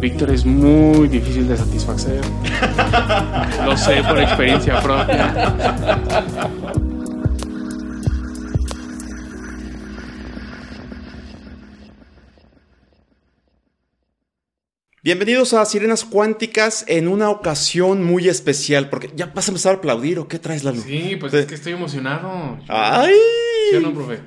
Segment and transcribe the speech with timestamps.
[0.00, 2.20] Víctor es muy difícil de satisfacer.
[3.64, 5.56] Lo sé por experiencia propia.
[15.02, 19.78] Bienvenidos a Sirenas Cuánticas en una ocasión muy especial, porque ya vas a empezar a
[19.78, 20.80] aplaudir o qué traes, Lalo.
[20.80, 22.58] Sí, pues es que estoy emocionado.
[22.68, 23.14] ¡Ay!
[23.70, 24.20] ¿Sí o no, profe?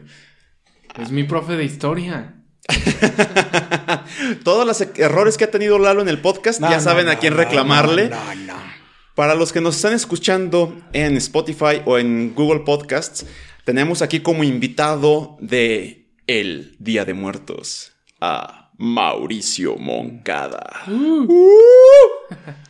[1.00, 2.41] Es mi profe de historia.
[4.44, 7.36] Todos los e- errores que ha tenido Lalo en el podcast, ya saben a quién
[7.36, 8.10] reclamarle.
[8.10, 8.54] No, no.
[9.16, 13.26] Para los que nos están escuchando en Spotify o en Google Podcasts,
[13.66, 20.84] tenemos aquí como invitado de El Día de Muertos a Mauricio Moncada.
[20.88, 21.28] Uh.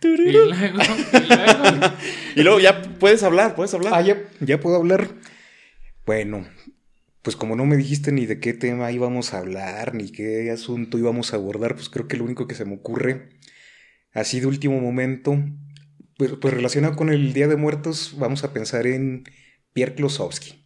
[0.00, 1.92] Y luego, y luego.
[2.36, 3.94] Y luego ya puedes hablar, puedes hablar.
[3.96, 5.08] Ah, ya, ya puedo hablar.
[6.06, 6.46] Bueno,
[7.22, 10.98] pues como no me dijiste ni de qué tema íbamos a hablar, ni qué asunto
[10.98, 13.28] íbamos a abordar, pues creo que lo único que se me ocurre,
[14.12, 15.36] así de último momento,
[16.16, 19.24] pues, pues relacionado con el Día de Muertos, vamos a pensar en
[19.72, 20.64] Pierre Klosowski.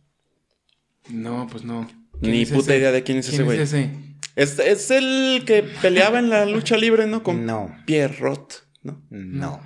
[1.10, 1.88] No, pues no.
[2.20, 2.78] ¿Quién Ni es puta ese?
[2.78, 3.60] idea de quién es ese ¿Quién güey.
[3.60, 3.90] es ese?
[4.36, 7.22] Es, es el que peleaba en la lucha libre, ¿no?
[7.22, 9.02] Con No, Pierre Roth, ¿no?
[9.10, 9.60] no.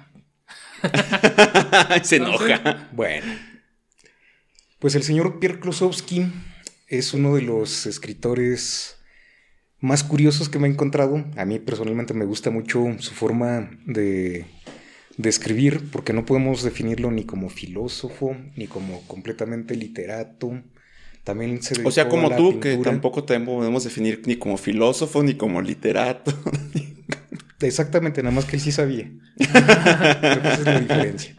[2.03, 2.89] Se enoja.
[2.93, 3.33] Bueno,
[4.79, 6.27] pues el señor Pierre Klosowski
[6.87, 8.97] es uno de los escritores
[9.81, 11.25] más curiosos que me he encontrado.
[11.37, 14.47] A mí personalmente me gusta mucho su forma de,
[15.17, 20.63] de escribir, porque no podemos definirlo ni como filósofo, ni como completamente literato.
[21.25, 25.35] También se O sea, como tú, que tampoco te podemos definir ni como filósofo ni
[25.35, 26.33] como literato.
[27.61, 29.11] Exactamente, nada más que él sí sabía.
[29.37, 31.37] Creo que esa es la diferencia.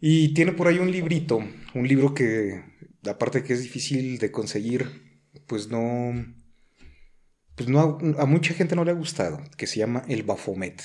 [0.00, 1.42] Y tiene por ahí un librito,
[1.74, 2.71] un libro que,
[3.06, 6.12] aparte que es difícil de conseguir, pues no,
[7.54, 10.82] pues no, a, a mucha gente no le ha gustado, que se llama El Bafomet.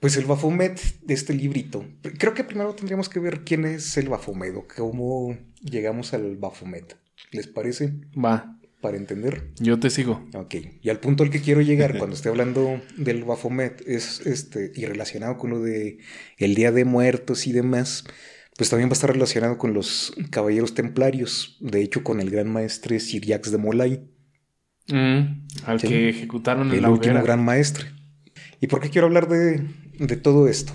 [0.00, 1.86] Pues el Bafomet de este librito,
[2.18, 6.96] creo que primero tendríamos que ver quién es el Bafomet o cómo llegamos al Bafomet.
[7.30, 7.94] ¿Les parece?
[8.14, 9.52] Va, Para entender.
[9.58, 10.28] yo te sigo.
[10.34, 14.72] Ok, y al punto al que quiero llegar cuando estoy hablando del Bafomet es este,
[14.74, 15.98] y relacionado con lo de
[16.36, 18.04] el Día de Muertos y demás,
[18.56, 22.50] pues también va a estar relacionado con los caballeros templarios, de hecho con el gran
[22.52, 24.10] maestre Sir Jacques de Molay,
[24.88, 25.88] Mm, al Sí.
[25.88, 27.22] que ejecutaron en el la último hoguera.
[27.24, 27.86] gran maestre.
[28.60, 29.66] ¿Y por qué quiero hablar de,
[29.98, 30.74] de todo esto?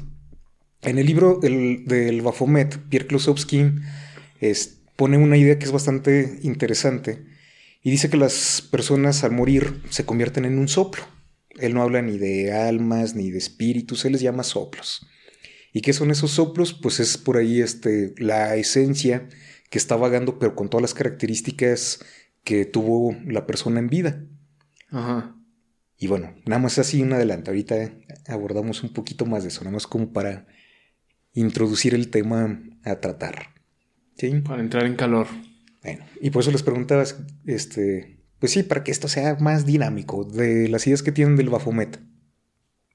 [0.81, 3.65] En el libro el- del Bafomet, Pierre Klosowski
[4.41, 7.23] es- pone una idea que es bastante interesante
[7.83, 11.03] y dice que las personas al morir se convierten en un soplo.
[11.59, 15.05] Él no habla ni de almas ni de espíritus, él les llama soplos.
[15.73, 16.73] ¿Y qué son esos soplos?
[16.73, 19.27] Pues es por ahí este, la esencia
[19.69, 21.99] que está vagando, pero con todas las características
[22.43, 24.25] que tuvo la persona en vida.
[24.89, 25.35] Ajá.
[25.97, 27.51] Y bueno, nada más así un adelanto.
[27.51, 27.91] Ahorita
[28.27, 30.47] abordamos un poquito más de eso, nada más como para
[31.33, 33.49] introducir el tema a tratar.
[34.15, 34.31] ¿Sí?
[34.41, 35.27] Para entrar en calor.
[35.83, 37.03] Bueno, y por eso les preguntaba,
[37.45, 41.49] este, pues sí, para que esto sea más dinámico, de las ideas que tienen del
[41.49, 41.99] Bafomet.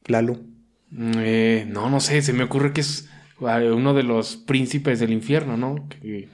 [0.07, 0.54] Lalo.
[0.91, 3.09] Mm, eh, no, no sé, se me ocurre que es
[3.41, 5.89] eh, uno de los príncipes del infierno, ¿no?
[5.89, 6.29] Que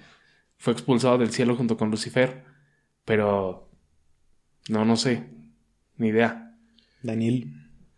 [0.58, 2.44] fue expulsado del cielo junto con Lucifer.
[3.04, 3.70] Pero
[4.68, 5.24] no, no sé,
[5.96, 6.54] ni idea.
[7.02, 7.52] Daniel.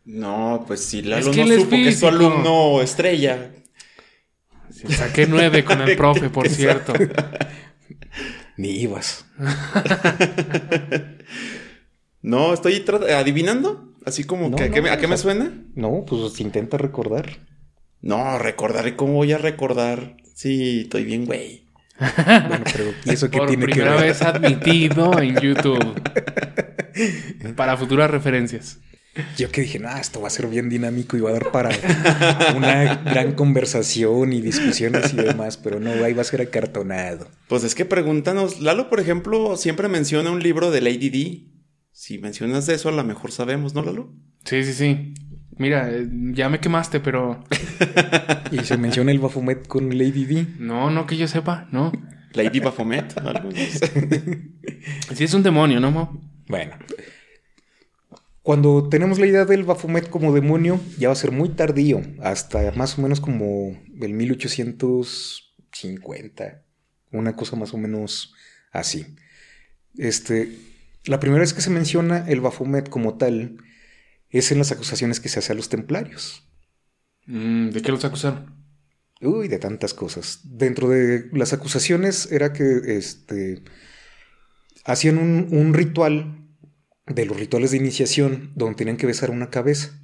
[0.05, 3.53] No, pues si Es Lalo que no es supo que es su alumno estrella.
[4.71, 6.93] Saqué nueve con el profe, por cierto.
[8.57, 9.25] Ni ibas.
[12.23, 12.85] No, estoy
[13.15, 13.92] adivinando.
[14.05, 15.53] Así como No, que, ¿a, qué me, a o qué me sea- suena?
[15.75, 17.39] No, pues intenta recordar.
[18.01, 18.97] No, recordaré.
[18.97, 20.17] ¿Cómo voy a recordar?
[20.35, 21.63] Sí, estoy bien, güey.
[22.27, 24.07] Bueno, pero ¿y eso qué Por tiene que primera ver?
[24.07, 26.01] vez admitido en YouTube.
[27.57, 28.79] Para futuras referencias.
[29.37, 31.69] Yo que dije, no, esto va a ser bien dinámico y va a dar para
[32.57, 37.29] una gran conversación y discusiones y demás, pero no, ahí va a ser acartonado.
[37.47, 38.61] Pues es que pregúntanos.
[38.61, 41.43] Lalo, por ejemplo, siempre menciona un libro de Lady D.
[41.93, 44.13] Si mencionas de eso, a lo mejor sabemos, ¿no, Lalo?
[44.45, 45.15] Sí, sí, sí.
[45.59, 47.45] Mira, eh, ya me quemaste, pero
[48.51, 50.47] Y se menciona el Bafomet con Lady D.
[50.59, 51.93] no, no que yo sepa, no.
[52.33, 52.65] Lady sé.
[55.15, 56.19] Sí es un demonio, ¿no, Mo?
[56.49, 56.73] Bueno,
[58.43, 62.73] Cuando tenemos la idea del Baphomet como demonio, ya va a ser muy tardío, hasta
[62.73, 66.63] más o menos como el 1850,
[67.13, 68.33] una cosa más o menos
[68.73, 69.15] así.
[69.97, 70.57] Este,
[71.05, 73.59] la primera vez que se menciona el Baphomet como tal
[74.31, 76.49] es en las acusaciones que se hace a los templarios.
[77.27, 78.63] Mm, ¿De qué los acusaron?
[79.21, 80.41] Uy, de tantas cosas.
[80.45, 83.63] Dentro de las acusaciones era que este,
[84.85, 86.49] hacían un, un ritual
[87.07, 90.01] de los rituales de iniciación donde tenían que besar una cabeza.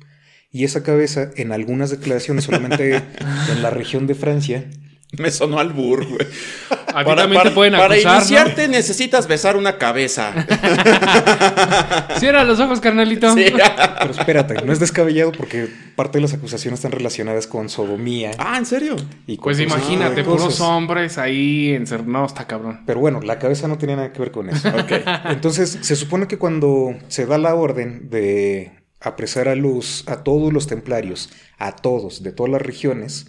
[0.51, 2.97] Y esa cabeza, en algunas declaraciones, solamente
[3.51, 4.71] en la región de Francia.
[5.19, 6.27] Me sonó al burro, güey.
[6.95, 8.19] A ti también te pueden para acusar, ¿no?
[8.19, 10.33] iniciarte necesitas besar una cabeza.
[12.19, 13.33] Cierra los ojos, carnalito.
[13.35, 13.47] Sí.
[13.53, 18.31] Pero espérate, no es descabellado porque parte de las acusaciones están relacionadas con sodomía.
[18.39, 18.97] Ah, ¿en serio?
[19.27, 22.11] Y Pues imagínate, puros hombres ahí encerrados.
[22.11, 22.83] No, está cabrón.
[22.87, 24.69] Pero bueno, la cabeza no tenía nada que ver con eso.
[24.69, 24.93] Ok.
[25.27, 30.53] Entonces, se supone que cuando se da la orden de apresar a los a todos
[30.53, 33.27] los templarios, a todos de todas las regiones,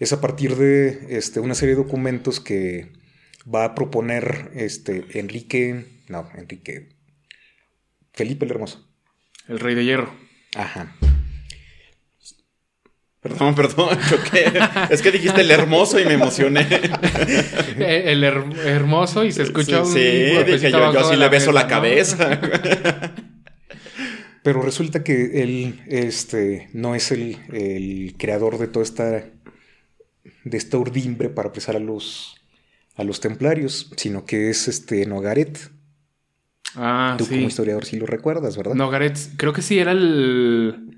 [0.00, 2.90] es a partir de este, una serie de documentos que
[3.52, 6.88] va a proponer este Enrique, no, Enrique
[8.12, 8.86] Felipe el Hermoso.
[9.48, 10.12] El rey de hierro.
[10.56, 10.96] Ajá.
[13.20, 14.44] Perdón, perdón, choqué.
[14.90, 16.66] Es que dijiste el hermoso y me emocioné.
[17.78, 19.98] El her- hermoso y se escucha un Sí,
[20.46, 21.68] dije yo, yo sí le beso la ¿no?
[21.68, 22.40] cabeza.
[24.42, 29.24] Pero resulta que él este, no es el, el creador de toda esta,
[30.44, 32.36] de esta urdimbre para apresar a los,
[32.96, 35.58] a los templarios, sino que es este Nogaret.
[36.76, 38.74] Ah, Tú como historiador sí lo recuerdas, ¿verdad?
[38.74, 40.96] Nogaret, creo que sí era el,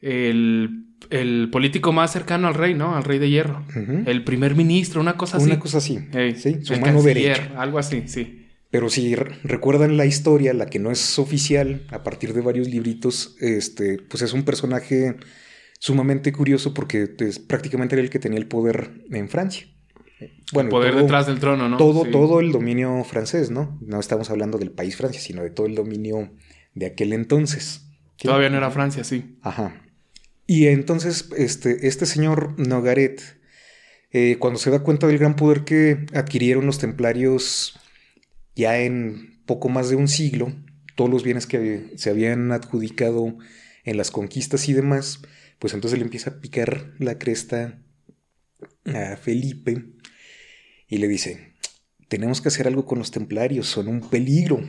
[0.00, 2.96] el, el político más cercano al rey, ¿no?
[2.96, 3.64] Al rey de hierro.
[4.06, 5.46] El primer ministro, una cosa así.
[5.46, 5.98] Una cosa así,
[6.36, 6.58] ¿sí?
[6.62, 7.52] Su mano derecha.
[7.56, 8.38] Algo así, sí.
[8.70, 12.68] Pero si re- recuerdan la historia, la que no es oficial, a partir de varios
[12.68, 15.16] libritos, este, pues es un personaje
[15.82, 19.66] sumamente curioso porque es, prácticamente era el que tenía el poder en Francia.
[20.52, 21.76] Bueno, Poder todo- detrás del trono, ¿no?
[21.76, 22.12] todo, Sí.
[22.12, 23.80] todo el dominio francés, ¿no?
[23.84, 26.30] No estamos hablando del país Francia, sino de todo el dominio
[26.74, 27.84] de aquel entonces.
[28.16, 29.38] Todavía no era Francia, sí.
[29.42, 29.82] Ajá.
[30.46, 33.20] Y entonces, este, este señor Nogaret,
[34.12, 37.76] eh, cuando se da cuenta del gran poder que adquirieron los templarios
[38.54, 40.52] ya en poco más de un siglo,
[40.94, 43.36] todos los bienes que se habían adjudicado
[43.82, 45.22] en las conquistas y demás,
[45.62, 47.78] pues entonces le empieza a picar la cresta
[48.84, 49.92] a Felipe
[50.88, 51.54] y le dice,
[52.08, 54.60] tenemos que hacer algo con los templarios, son un peligro.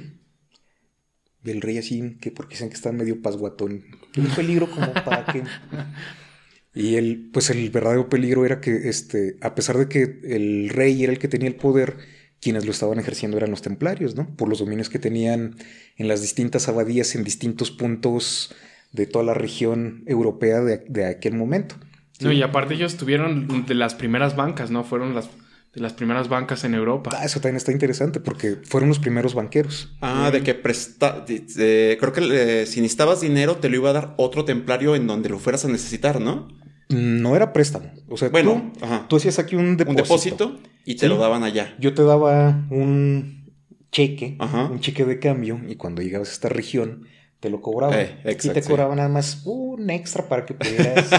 [1.44, 3.84] Y el rey así, que porque dicen que está medio pasguatón,
[4.16, 5.44] un peligro como para que...
[6.76, 11.04] Y el, pues el verdadero peligro era que, este, a pesar de que el rey
[11.04, 11.98] era el que tenía el poder,
[12.40, 14.36] quienes lo estaban ejerciendo eran los templarios, ¿no?
[14.36, 15.56] Por los dominios que tenían
[15.98, 18.56] en las distintas abadías en distintos puntos
[18.94, 21.76] de toda la región europea de, de aquel momento.
[22.22, 24.84] No, y aparte ellos tuvieron de las primeras bancas, ¿no?
[24.86, 25.30] Fueron las
[25.74, 27.10] de las primeras bancas en Europa.
[27.20, 29.92] Ah, eso también está interesante porque fueron los primeros banqueros.
[30.02, 31.22] Ah, de que presta...
[31.28, 35.08] de- de- creo que si necesitabas dinero te lo iba a dar otro templario en
[35.08, 36.48] donde lo fueras a necesitar, ¿no?
[36.90, 37.92] No era préstamo.
[38.08, 38.72] O sea, Bueno,
[39.10, 39.90] tú, hacías aquí un depósito.
[39.90, 41.08] Un depósito y te Sí.
[41.08, 41.74] lo daban allá.
[41.80, 43.50] Yo te daba un
[43.92, 44.66] cheque, Ajá.
[44.66, 47.08] un cheque de cambio, y cuando llegabas a esta región,
[47.44, 48.00] te lo cobraban.
[48.00, 48.70] Eh, y exacto, te sí.
[48.70, 51.10] cobraban nada más un extra para que pudieras.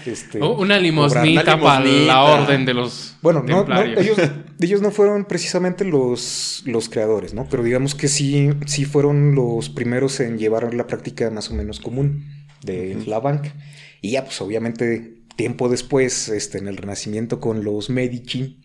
[0.06, 4.16] este, una limosnita para la orden de los Bueno, no, ellos,
[4.60, 7.48] ellos no fueron precisamente los, los creadores, ¿no?
[7.50, 11.80] Pero digamos que sí, sí fueron los primeros en llevar la práctica más o menos
[11.80, 12.26] común
[12.62, 13.52] de la banca.
[14.00, 18.60] Y ya, pues obviamente, tiempo después, este, en el Renacimiento con los Medici,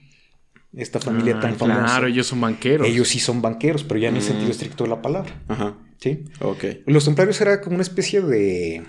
[0.78, 1.84] esta familia Ah, tan famosa.
[1.86, 2.88] Claro, ellos son banqueros.
[2.88, 4.26] Ellos sí son banqueros, pero ya en el Mm.
[4.26, 5.76] sentido estricto de la palabra, Ajá.
[6.00, 6.24] ¿sí?
[6.40, 6.64] Ok.
[6.86, 8.84] Los templarios era como una especie de...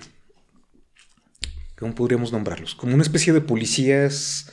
[1.77, 2.75] ¿Cómo podríamos nombrarlos?
[2.75, 4.51] Como una especie de policías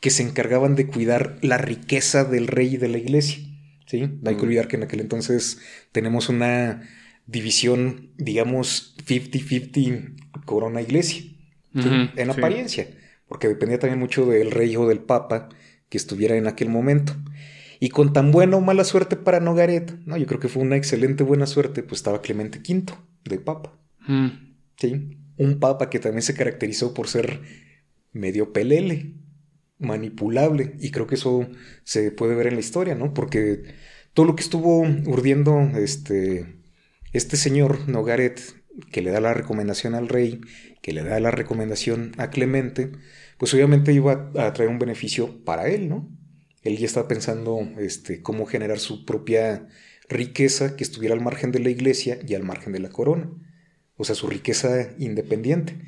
[0.00, 3.38] que se encargaban de cuidar la riqueza del rey y de la iglesia,
[3.86, 4.02] ¿sí?
[4.22, 4.44] No hay que Mm.
[4.44, 5.58] olvidar que en aquel entonces
[5.92, 6.82] tenemos una
[7.26, 10.14] división, digamos, 50-50
[10.44, 11.22] corona-iglesia,
[11.74, 12.22] en sí.
[12.30, 12.88] apariencia,
[13.26, 15.48] porque dependía también mucho del rey o del papa
[15.88, 17.14] que estuviera en aquel momento.
[17.78, 20.76] Y con tan buena o mala suerte para Nogaret, no, yo creo que fue una
[20.76, 23.78] excelente buena suerte, pues estaba Clemente V de papa,
[24.08, 24.28] Mm.
[24.76, 25.18] ¿sí?
[25.36, 27.40] Un papa que también se caracterizó por ser
[28.12, 29.14] medio pelele,
[29.78, 31.48] manipulable, y creo que eso
[31.84, 33.12] se puede ver en la historia, ¿no?
[33.12, 33.62] Porque
[34.14, 36.56] todo lo que estuvo urdiendo este,
[37.12, 38.40] este señor Nogaret,
[38.92, 40.40] que le da la recomendación al rey,
[40.82, 42.92] que le da la recomendación a Clemente,
[43.38, 46.08] pues obviamente iba a traer un beneficio para él, ¿no?
[46.62, 49.68] Él ya estaba pensando este, cómo generar su propia
[50.08, 53.30] riqueza que estuviera al margen de la iglesia y al margen de la corona.
[53.98, 55.78] o sea, su riqueza independiente.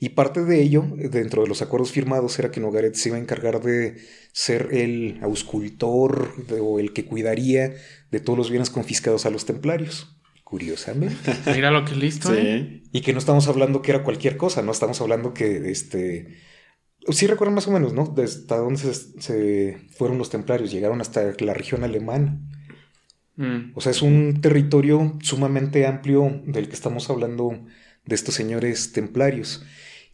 [0.00, 3.20] Y parte de ello, dentro de los acuerdos firmados, era que Nogaret se iba a
[3.20, 3.96] encargar de
[4.32, 7.74] ser el auscultor o el que cuidaría
[8.10, 10.14] de todos los bienes confiscados a los templarios.
[10.42, 11.16] Curiosamente.
[11.54, 12.82] Mira lo que listo, ¿eh?
[12.92, 16.36] Y que no estamos hablando que era cualquier cosa, no estamos hablando que este.
[17.10, 18.06] Sí recuerdan más o menos, ¿no?
[18.06, 22.40] De hasta dónde se, se fueron los templarios, llegaron hasta la región alemana.
[23.36, 23.72] Mm.
[23.74, 27.64] O sea, es un territorio sumamente amplio del que estamos hablando
[28.04, 29.64] de estos señores templarios.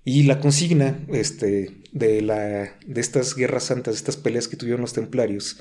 [0.05, 4.81] Y la consigna este, de, la, de estas guerras santas, de estas peleas que tuvieron
[4.81, 5.61] los templarios,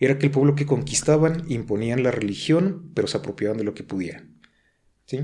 [0.00, 3.84] era que el pueblo que conquistaban imponían la religión, pero se apropiaban de lo que
[3.84, 4.36] pudieran.
[5.06, 5.20] ¿Sí?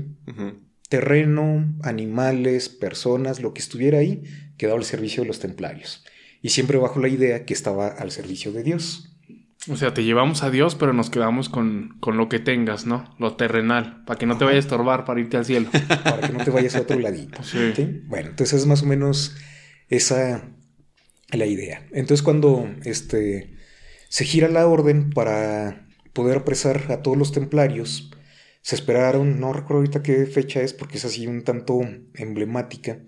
[0.87, 4.23] Terreno, animales, personas, lo que estuviera ahí,
[4.57, 6.03] quedaba al servicio de los templarios.
[6.41, 9.09] Y siempre bajo la idea que estaba al servicio de Dios.
[9.69, 13.15] O sea, te llevamos a Dios, pero nos quedamos con, con lo que tengas, ¿no?
[13.17, 15.69] Lo terrenal, para que no te vaya a estorbar para irte al cielo.
[16.03, 17.41] para que no te vayas a otro ladito.
[17.43, 17.71] Sí.
[17.73, 18.01] ¿sí?
[18.07, 19.35] Bueno, entonces es más o menos
[19.87, 20.43] esa
[21.37, 21.87] la idea.
[21.91, 23.55] Entonces cuando este,
[24.09, 28.11] se gira la orden para poder apresar a todos los templarios,
[28.61, 31.81] se esperaron, no recuerdo ahorita qué fecha es porque es así un tanto
[32.13, 32.99] emblemática,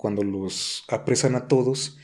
[0.00, 1.98] cuando los apresan a todos.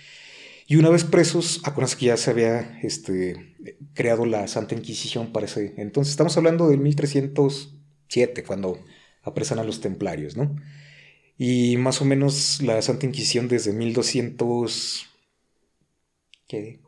[0.67, 3.57] Y una vez presos, acuérdense que ya se había este,
[3.95, 6.11] creado la Santa Inquisición para ese entonces.
[6.11, 8.79] Estamos hablando del 1307, cuando
[9.23, 10.55] apresan a los templarios, ¿no?
[11.39, 15.07] Y más o menos la Santa Inquisición desde 1200...
[16.49, 16.81] ¿Qué?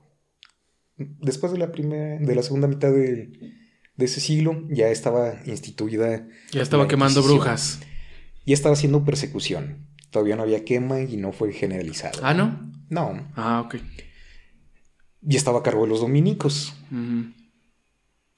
[0.97, 3.31] Después de la primera, de la segunda mitad de,
[3.97, 6.29] de ese siglo, ya estaba instituida.
[6.53, 7.81] Ya estaba quemando brujas.
[8.45, 9.88] Ya estaba haciendo persecución.
[10.11, 12.21] Todavía no había quema y no fue generalizado.
[12.23, 12.71] Ah, ¿no?
[12.89, 13.29] No.
[13.37, 13.77] Ah, ok.
[15.29, 16.73] Y estaba a cargo de los dominicos.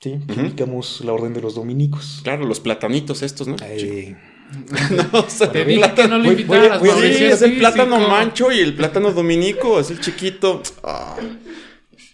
[0.01, 0.41] Sí, Ujú.
[0.41, 2.21] ubicamos la orden de los dominicos.
[2.25, 3.57] Claro, los platanitos estos, ¿no?
[3.63, 4.17] Eh,
[5.13, 6.89] No, o sea, Te el dije plátano- que no lo voy- voy a- invitaras, voy
[6.91, 10.61] a Sí, es el plátano mancho y el plátano dominico, es el chiquito.
[10.83, 11.17] Ah.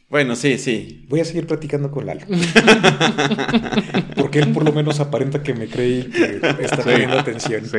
[0.09, 1.05] Bueno, sí, sí.
[1.09, 2.25] voy a seguir platicando con Lalo.
[4.17, 7.65] Porque él por lo menos aparenta que me cree y que está poniendo atención.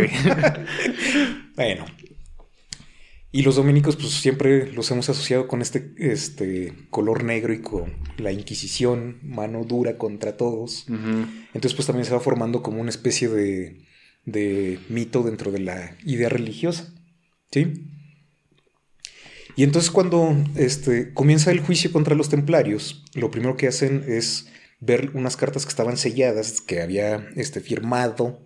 [1.56, 1.86] Bueno.
[3.32, 7.94] Y los dominicos, pues siempre los hemos asociado con este, este color negro y con
[8.18, 10.86] la Inquisición, mano dura contra todos.
[10.88, 13.86] Entonces, pues también se va formando como una especie de,
[14.26, 16.94] de mito dentro de la idea religiosa.
[17.52, 17.97] ¿Sí?
[19.58, 24.48] Y entonces cuando este, comienza el juicio contra los templarios, lo primero que hacen es
[24.80, 28.46] ver unas cartas que estaban selladas, que había este, firmado,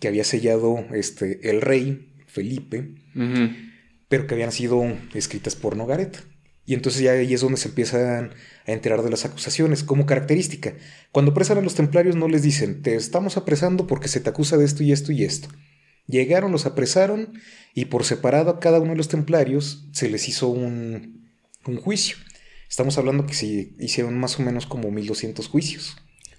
[0.00, 2.94] que había sellado este, el rey Felipe,
[4.08, 4.82] pero que habían sido
[5.12, 6.24] escritas por Nogaret.
[6.64, 8.30] Y entonces ya ahí es donde se empiezan
[8.66, 9.84] a enterar de las acusaciones.
[9.84, 10.74] Como característica,
[11.12, 14.56] cuando apresan a los templarios no les dicen, te estamos apresando porque se te acusa
[14.56, 15.48] de esto y esto y esto.
[16.06, 17.32] Llegaron, los apresaron
[17.74, 21.30] y por separado a cada uno de los templarios se les hizo un,
[21.66, 22.16] un juicio.
[22.68, 25.96] Estamos hablando que se hicieron más o menos como 1200 juicios.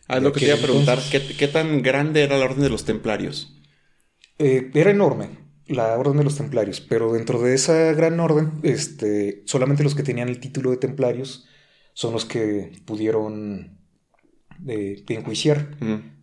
[0.07, 1.00] Ah, es lo que te iba a aquel preguntar.
[1.00, 1.21] entonces.
[1.27, 3.62] ¿Qué, qué tan grande era la orden de los templarios?
[4.39, 9.43] Eh, era enorme la orden de los templarios, pero dentro de esa gran orden, este,
[9.45, 11.45] solamente los que tenían el título de templarios
[11.93, 13.76] son los que pudieron
[14.68, 15.68] eh, enjuiciar.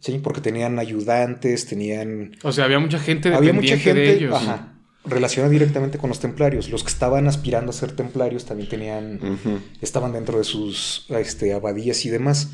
[0.00, 0.20] ¿sí?
[0.22, 2.36] Porque tenían ayudantes, tenían...
[2.42, 4.34] O sea, había mucha gente Había mucha gente de ellos.
[4.34, 4.74] ajá,
[5.04, 6.70] relacionada directamente con los templarios.
[6.70, 9.20] Los que estaban aspirando a ser templarios también tenían...
[9.80, 12.50] Estaban dentro de sus este, abadías y demás,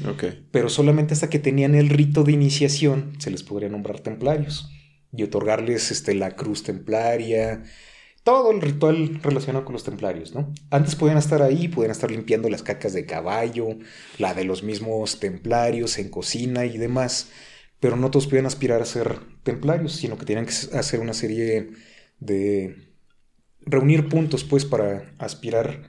[0.51, 4.71] pero solamente hasta que tenían el rito de iniciación se les podría nombrar templarios
[5.13, 7.65] y otorgarles este, la cruz templaria,
[8.23, 10.53] todo el ritual relacionado con los templarios, ¿no?
[10.71, 13.79] Antes podían estar ahí, podían estar limpiando las cacas de caballo,
[14.19, 17.31] la de los mismos templarios en cocina y demás,
[17.81, 21.71] pero no todos podían aspirar a ser templarios, sino que tenían que hacer una serie
[22.19, 22.91] de
[23.63, 25.89] reunir puntos, pues, para aspirar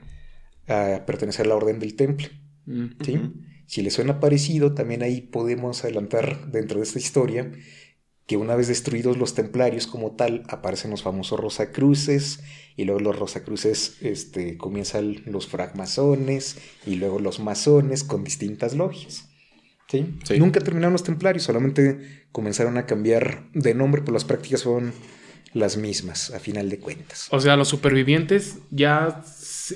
[0.68, 2.30] a pertenecer a la orden del temple.
[2.64, 2.86] Mm.
[3.04, 3.20] ¿sí?
[3.66, 7.52] Si les suena parecido, también ahí podemos adelantar dentro de esta historia
[8.26, 12.40] que una vez destruidos los templarios como tal, aparecen los famosos rosacruces,
[12.76, 19.28] y luego los rosacruces este, comienzan los francmasones, y luego los masones con distintas logias.
[19.88, 20.06] ¿sí?
[20.24, 20.38] Sí.
[20.38, 24.92] Nunca terminaron los templarios, solamente comenzaron a cambiar de nombre, pero las prácticas fueron
[25.52, 27.28] las mismas, a final de cuentas.
[27.30, 29.22] O sea, los supervivientes ya,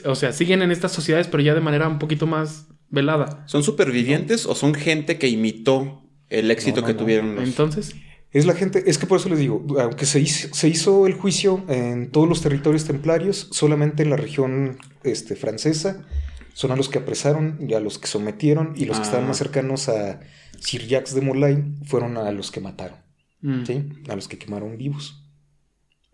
[0.05, 3.45] o sea, siguen en estas sociedades, pero ya de manera un poquito más velada.
[3.47, 6.99] ¿Son supervivientes o son gente que imitó el éxito No, no, que no.
[7.00, 7.45] tuvieron los...
[7.45, 7.95] Entonces,
[8.37, 11.14] Es la gente, es que por eso les digo, aunque se hizo, se hizo el
[11.14, 16.05] juicio en todos los territorios templarios, solamente en la región este, francesa
[16.52, 19.07] son a los que apresaron y a los que sometieron, y los que Ah.
[19.07, 20.21] estaban más cercanos a
[20.61, 22.99] Sir Jacques de Molay fueron a los que mataron.
[23.40, 23.64] Mm.
[23.64, 23.88] ¿sí?
[24.11, 25.25] A los que quemaron vivos.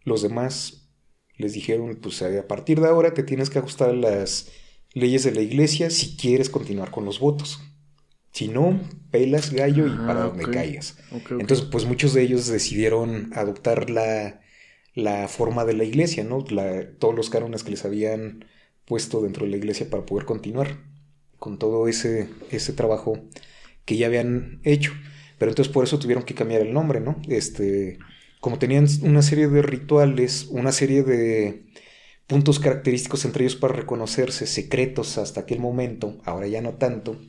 [0.05, 0.89] Los demás
[1.37, 4.49] les dijeron, pues a partir de ahora te tienes que ajustar a las
[4.95, 7.61] leyes de la iglesia si quieres continuar con los votos.
[8.33, 8.81] Si no,
[9.13, 10.49] pelas gallo y Ah, para donde ok.
[10.51, 10.99] caigas.
[11.11, 11.33] Ok, ok.
[11.39, 14.41] Entonces, pues muchos de ellos decidieron adoptar la,
[14.95, 16.45] la forma de la iglesia, ¿no?
[16.51, 18.47] La- todos los cánones que les habían
[18.87, 20.79] puesto dentro de la iglesia para poder continuar
[21.39, 23.19] con todo ese, ese trabajo
[23.85, 24.93] que ya habían hecho.
[25.39, 27.21] Pero entonces por eso tuvieron que cambiar el nombre, ¿no?
[27.29, 27.99] Este,
[28.41, 31.67] como tenían una serie de rituales, una serie de
[32.27, 37.21] puntos característicos entre ellos para reconocerse, secretos hasta aquel momento, ahora ya no tanto.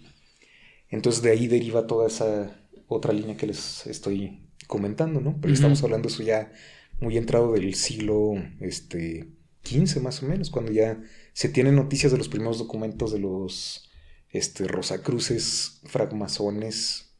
[0.93, 2.55] Entonces de ahí deriva toda esa
[2.87, 5.39] otra línea que les estoy comentando, ¿no?
[5.41, 6.51] Pero estamos hablando eso ya
[6.99, 9.27] muy entrado del siglo este,
[9.63, 11.01] XV más o menos, cuando ya
[11.33, 13.89] se tienen noticias de los primeros documentos de los
[14.29, 17.15] este, Rosacruces, francmasones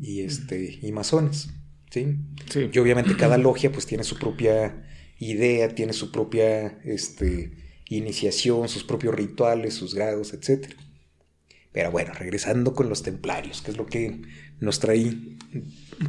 [0.00, 1.50] y, este, y masones,
[1.92, 2.16] ¿sí?
[2.50, 2.68] Sí.
[2.72, 4.84] Y obviamente cada logia pues tiene su propia
[5.20, 7.52] idea, tiene su propia este,
[7.88, 10.74] iniciación, sus propios rituales, sus grados, etc.
[11.76, 14.22] Pero bueno, regresando con los templarios, que es lo que
[14.60, 15.36] nos traí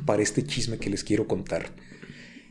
[0.05, 1.75] para este chisme que les quiero contar.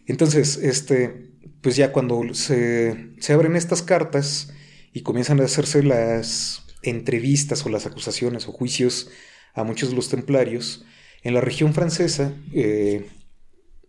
[0.04, 1.30] Entonces, este,
[1.62, 4.52] pues ya cuando se, se abren estas cartas
[4.92, 9.08] y comienzan a hacerse las entrevistas o las acusaciones o juicios
[9.54, 10.84] a muchos de los templarios,
[11.22, 13.06] en la región francesa eh,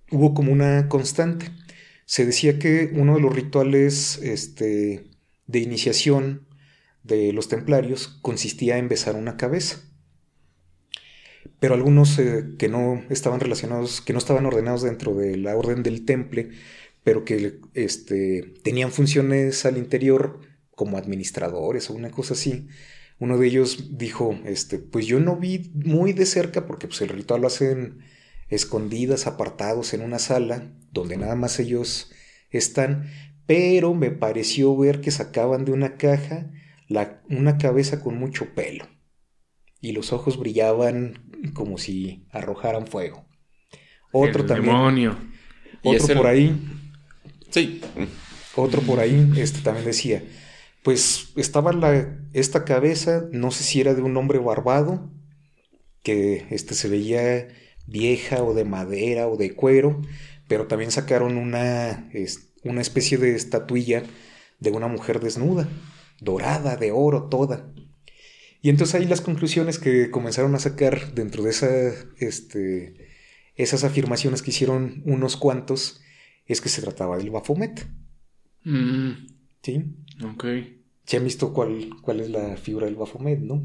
[0.10, 1.51] hubo como una constante.
[2.05, 5.03] Se decía que uno de los rituales este,
[5.48, 6.47] de iniciación
[7.08, 9.82] de los templarios consistía en besar una cabeza.
[11.60, 15.82] Pero algunos eh, que no estaban relacionados, que no estaban ordenados dentro de la orden
[15.82, 16.50] del temple,
[17.04, 20.42] pero que este, tenían funciones al interior
[20.76, 22.68] como administradores o una cosa así.
[23.20, 27.10] Uno de ellos dijo, este, pues yo no vi muy de cerca porque pues, el
[27.10, 28.00] ritual lo hacen
[28.50, 32.12] escondidas, apartados en una sala donde nada más ellos
[32.52, 33.10] están,
[33.46, 36.52] pero me pareció ver que sacaban de una caja
[36.88, 38.86] la- una cabeza con mucho pelo
[39.82, 43.26] y los ojos brillaban como si arrojaran fuego.
[44.12, 45.17] Otro El también, Demonio.
[45.84, 46.62] Y otro el- por ahí,
[47.50, 47.82] Sí.
[48.56, 50.23] otro por ahí, este también decía,
[50.84, 55.12] pues estaba la, esta cabeza, no sé si era de un hombre barbado,
[56.04, 57.47] que este se veía
[57.86, 60.02] vieja o de madera o de cuero,
[60.47, 62.10] pero también sacaron una,
[62.63, 64.04] una especie de estatuilla
[64.60, 65.67] de una mujer desnuda,
[66.19, 67.71] dorada, de oro, toda.
[68.62, 71.69] Y entonces ahí las conclusiones que comenzaron a sacar dentro de esa,
[72.17, 73.08] este,
[73.56, 76.01] esas afirmaciones que hicieron unos cuantos
[76.45, 77.88] es que se trataba del Baphomet.
[78.63, 79.12] Mm,
[79.62, 79.84] ¿Sí?
[80.23, 80.45] ok.
[81.06, 83.63] ¿Se han visto cuál, cuál es la figura del Baphomet, no?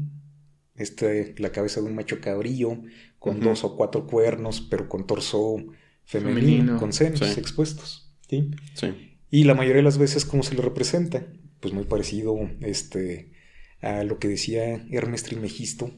[0.75, 2.81] Este, la cabeza de un macho cabrillo
[3.19, 5.57] con dos o cuatro cuernos, pero con torso
[6.05, 6.77] femenino, Femenino.
[6.79, 7.39] con senos Sí.
[7.39, 8.11] expuestos.
[8.29, 8.51] ¿sí?
[8.75, 9.17] Sí.
[9.29, 11.25] Y la mayoría de las veces, ¿cómo se le representa?
[11.63, 13.31] Pues muy parecido este,
[13.81, 15.91] a lo que decía Hermes Trimegisto.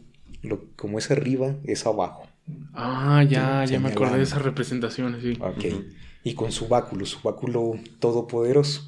[0.43, 2.28] Lo, como es arriba, es abajo.
[2.71, 5.39] Ah, ya, Sí, ya me acordé de esas representaciones, sí.
[5.41, 5.65] Ok.
[6.23, 8.88] Y con su báculo, su báculo todopoderoso.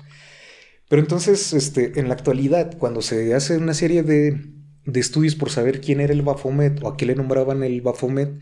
[0.87, 4.39] Pero entonces, este, en la actualidad, cuando se hace una serie de,
[4.85, 8.39] de estudios por saber quién era el Baphomet o a qué le nombraban el Baphomet,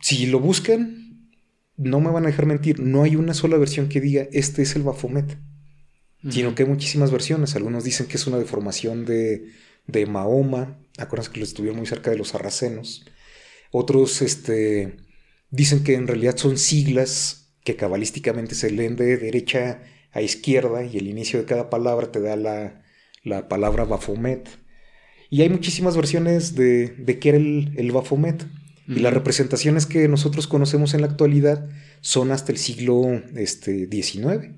[0.00, 1.28] si lo buscan,
[1.76, 4.76] no me van a dejar mentir, no hay una sola versión que diga este es
[4.76, 4.84] el
[6.30, 7.56] Sino que hay muchísimas versiones.
[7.56, 9.50] Algunos dicen que es una deformación de,
[9.86, 13.04] de Mahoma, acuérdense que lo estuvieron muy cerca de los sarracenos.
[13.72, 14.98] Otros este,
[15.50, 19.82] dicen que en realidad son siglas que cabalísticamente se leen de derecha
[20.12, 22.82] a izquierda y el inicio de cada palabra te da la,
[23.24, 24.48] la palabra Baphomet.
[25.30, 28.44] Y hay muchísimas versiones de, de qué era el, el Baphomet.
[28.88, 31.68] Y las representaciones que nosotros conocemos en la actualidad
[32.00, 34.50] son hasta el siglo este, XIX,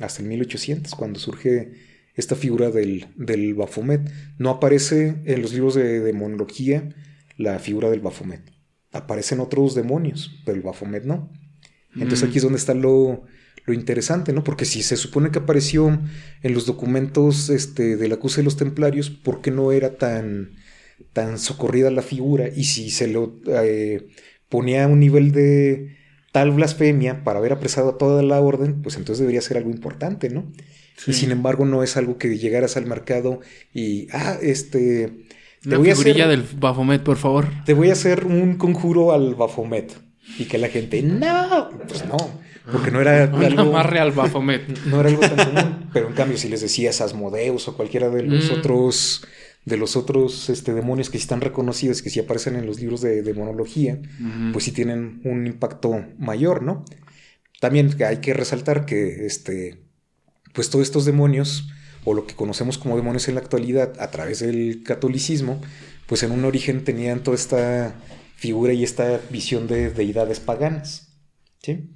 [0.00, 1.72] hasta el 1800, cuando surge
[2.14, 4.10] esta figura del, del Baphomet.
[4.38, 6.88] No aparece en los libros de demonología
[7.36, 8.42] la figura del Baphomet.
[8.92, 11.32] Aparecen otros demonios, pero el Baphomet no.
[11.94, 12.28] Entonces Mm.
[12.28, 13.24] aquí es donde está lo,
[13.64, 14.44] lo interesante, ¿no?
[14.44, 16.00] Porque si se supone que apareció
[16.42, 20.52] en los documentos este, del acuse de los templarios, ¿por qué no era tan,
[21.12, 22.48] tan socorrida la figura?
[22.48, 24.08] Y si se lo eh,
[24.48, 25.96] ponía a un nivel de
[26.32, 30.30] tal blasfemia para haber apresado a toda la orden, pues entonces debería ser algo importante,
[30.30, 30.44] ¿no?
[30.96, 31.10] Sí.
[31.12, 33.40] Y sin embargo no es algo que llegaras al mercado
[33.74, 35.24] y, ah, este...
[35.62, 37.46] Te Una voy, a hacer, del Baphomet, por favor.
[37.66, 39.92] te voy a hacer un conjuro al Baphomet.
[40.38, 42.16] Y que la gente, no, pues no,
[42.70, 44.66] porque no era Un algo, amarre al Baphomet.
[44.86, 45.90] no era algo tan común.
[45.92, 48.54] Pero en cambio, si les decías Asmodeus o cualquiera de los Mm.
[48.58, 49.26] otros
[49.64, 53.00] de los otros este, demonios que sí están reconocidos, que sí aparecen en los libros
[53.02, 54.00] de demonología,
[54.52, 56.84] pues sí tienen un impacto mayor, ¿no?
[57.60, 59.82] También hay que resaltar que este,
[60.54, 61.68] pues todos estos demonios,
[62.04, 65.60] o lo que conocemos como demonios en la actualidad a través del catolicismo,
[66.06, 67.94] pues en un origen tenían toda esta
[68.36, 71.12] figura y esta visión de deidades paganas.
[71.62, 71.90] ¿sí?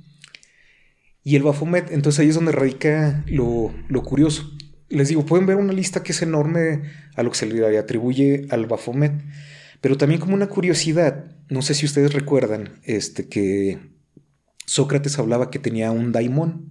[1.23, 4.53] Y el Baphomet, entonces ahí es donde radica lo, lo curioso
[4.95, 6.83] les digo, pueden ver una lista que es enorme
[7.17, 9.13] a lo que se le atribuye al Baphomet,
[9.81, 13.79] pero también como una curiosidad, no sé si ustedes recuerdan, este, que
[14.67, 16.71] Sócrates hablaba que tenía un daimón.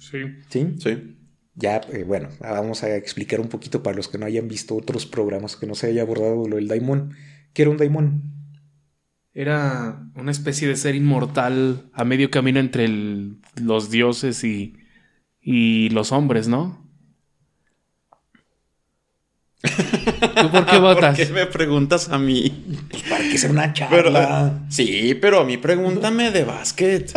[0.00, 0.18] Sí.
[0.48, 0.74] ¿Sí?
[0.78, 1.16] Sí.
[1.54, 5.06] Ya, eh, bueno, vamos a explicar un poquito para los que no hayan visto otros
[5.06, 7.14] programas que no se haya abordado lo del daimón.
[7.52, 8.34] ¿Qué era un daimón?
[9.32, 12.88] Era una especie de ser inmortal a medio camino entre
[13.56, 14.76] los dioses y,
[15.40, 16.85] y los hombres, ¿no?
[20.42, 21.16] ¿Tú por qué votas?
[21.16, 22.84] ¿Por qué me preguntas a mí?
[22.90, 24.60] Pues para que sea una charla.
[24.68, 27.12] sí, pero a mí pregúntame de básquet.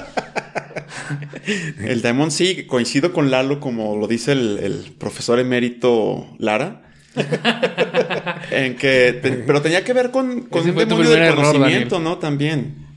[1.80, 6.84] el Diamond sí, coincido con Lalo, como lo dice el, profesor emérito Lara.
[8.52, 12.17] en que, pero tenía que ver con, con un demonio del conocimiento, ¿no?
[12.19, 12.88] También.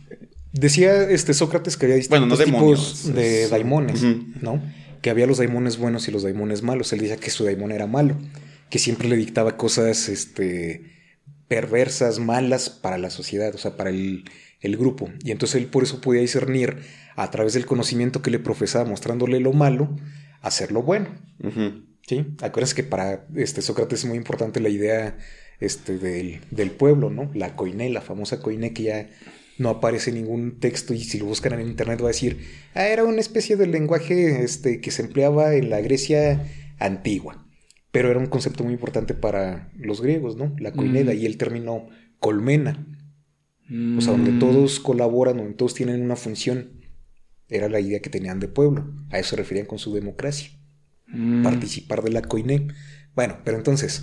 [0.53, 4.03] Decía este Sócrates que había distintos tipos de daimones,
[4.41, 4.63] ¿no?
[5.01, 6.93] Que había los daimones buenos y los daimones malos.
[6.93, 8.17] Él decía que su daimon era malo
[8.73, 10.81] que siempre le dictaba cosas este,
[11.47, 14.25] perversas, malas para la sociedad, o sea, para el,
[14.63, 15.11] grupo.
[15.23, 16.79] Y entonces él por eso podía discernir
[17.15, 19.95] a través del conocimiento que le profesaba, mostrándole lo malo,
[20.41, 21.11] hacer lo bueno.
[22.07, 22.25] ¿Sí?
[22.41, 25.19] Acuérdense que para este, Sócrates es muy importante la idea
[25.61, 27.31] este, del, pueblo, ¿no?
[27.35, 29.11] La coiné, la famosa coiné que ya
[29.59, 32.39] no aparece en ningún texto y si lo buscan en internet va a decir,
[32.73, 36.43] ah, era una especie de lenguaje este, que se empleaba en la Grecia
[36.79, 37.43] antigua
[37.93, 40.57] pero era un concepto muy importante para los griegos, ¿no?
[40.59, 41.19] La coineda mm.
[41.19, 42.87] y el término colmena.
[43.97, 44.39] O sea, donde mm.
[44.39, 46.81] todos colaboran, donde todos tienen una función.
[47.49, 48.93] Era la idea que tenían de pueblo.
[49.11, 50.51] A eso se referían con su democracia.
[51.07, 51.43] Mm.
[51.43, 52.69] Participar de la coiné.
[53.15, 54.03] Bueno, pero entonces,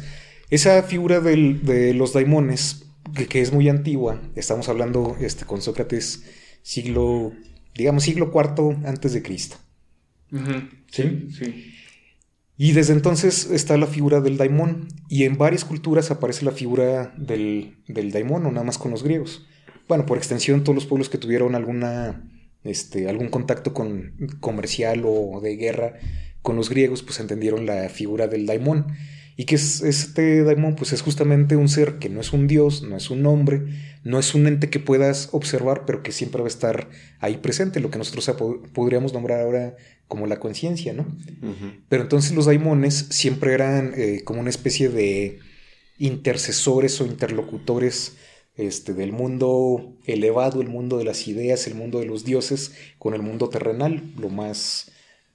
[0.49, 2.85] esa figura de los daimones,
[3.29, 6.25] que, es muy antigua, estamos hablando este, con Sócrates
[6.61, 7.33] siglo,
[7.75, 9.57] digamos, siglo IV antes de Cristo.
[10.91, 11.27] ¿Sí?
[11.31, 11.73] Sí.
[12.61, 14.89] Y desde entonces está la figura del daimón.
[15.07, 19.01] Y en varias culturas aparece la figura del, del daimón, no nada más con los
[19.01, 19.47] griegos.
[19.87, 22.29] Bueno, por extensión, todos los pueblos que tuvieron alguna,
[22.65, 25.93] este, algún contacto con, comercial o de guerra
[26.41, 28.87] con los griegos, pues entendieron la figura del daimón.
[29.37, 32.83] Y que es, este daimón, pues es justamente un ser que no es un dios,
[32.83, 33.67] no es un hombre,
[34.03, 36.89] no es un ente que puedas observar, pero que siempre va a estar
[37.21, 38.29] ahí presente, lo que nosotros
[38.73, 39.77] podríamos nombrar ahora
[40.09, 41.05] como la conciencia, ¿no?
[41.87, 45.39] Pero entonces los daimones siempre eran eh, como una especie de
[45.99, 48.17] intercesores o interlocutores
[48.57, 53.13] este, del mundo elevado, el mundo de las ideas, el mundo de los dioses, con
[53.13, 54.91] el mundo terrenal, lo más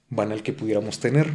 [0.09, 1.31] banal que pudiéramos tener.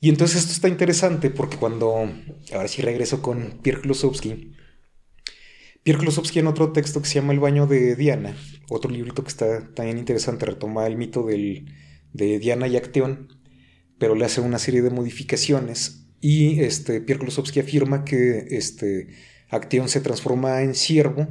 [0.00, 2.10] Y entonces esto está interesante porque cuando,
[2.52, 4.52] ahora sí regreso con Pierre Klosowski,
[5.84, 8.36] Pierre Klosowski en otro texto que se llama El baño de Diana,
[8.68, 11.72] otro librito que está también interesante, retoma el mito del
[12.16, 13.28] de Diana y Acteón,
[13.98, 19.08] pero le hace una serie de modificaciones y este, Pierre Klosowski afirma que este,
[19.50, 21.28] Acteón se transforma en siervo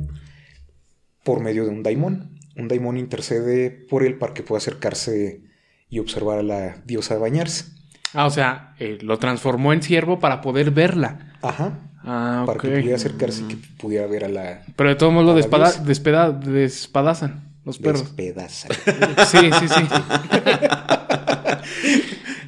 [1.23, 2.39] por medio de un daimón.
[2.55, 5.41] Un daimón intercede por él para que pueda acercarse
[5.89, 7.65] y observar a la diosa bañarse.
[8.13, 11.33] Ah, o sea, eh, lo transformó en siervo para poder verla.
[11.41, 11.91] Ajá.
[12.03, 14.61] Ah, para que pudiera acercarse y que pudiera ver a la.
[14.75, 15.85] Pero de todos modos lo despadazan.
[17.65, 18.03] Los perros.
[18.03, 18.71] Despedazan.
[19.25, 19.83] Sí, sí, sí.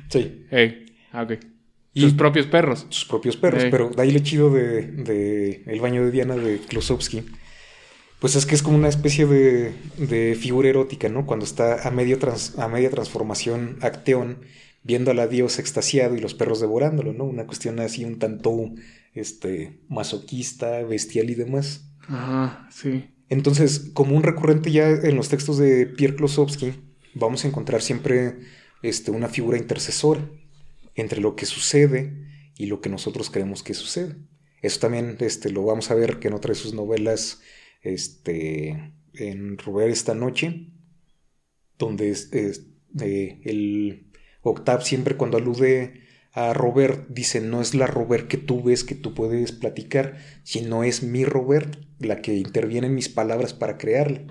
[0.09, 0.45] sí.
[1.11, 1.33] Ah, ok.
[1.93, 2.85] Y sus propios perros.
[2.89, 3.65] Sus propios perros.
[3.71, 7.23] Pero de ahí lo chido de, El baño de Diana de Klosowski.
[8.19, 11.25] Pues es que es como una especie de, de figura erótica, ¿no?
[11.25, 12.19] Cuando está a, medio
[12.57, 14.39] a media transformación Acteón,
[14.83, 17.25] viendo a la diosa extasiado y los perros devorándolo, ¿no?
[17.25, 18.71] Una cuestión así un tanto
[19.13, 21.91] este, masoquista, bestial y demás.
[22.07, 23.05] Ajá, sí.
[23.29, 26.73] Entonces, como un recurrente ya en los textos de Pierre Klosowski,
[27.13, 28.37] vamos a encontrar siempre
[28.81, 30.29] este, una figura intercesora
[30.95, 34.15] entre lo que sucede y lo que nosotros creemos que sucede.
[34.61, 37.41] Eso también este, lo vamos a ver que en otra de sus novelas,
[37.81, 40.71] este, en Robert esta noche,
[41.77, 44.11] donde es, eh, el
[44.41, 46.06] Octave siempre cuando alude
[46.37, 50.83] a Robert dice, no es la Robert que tú ves, que tú puedes platicar, sino
[50.83, 54.21] es mi Robert la que interviene en mis palabras para crearla.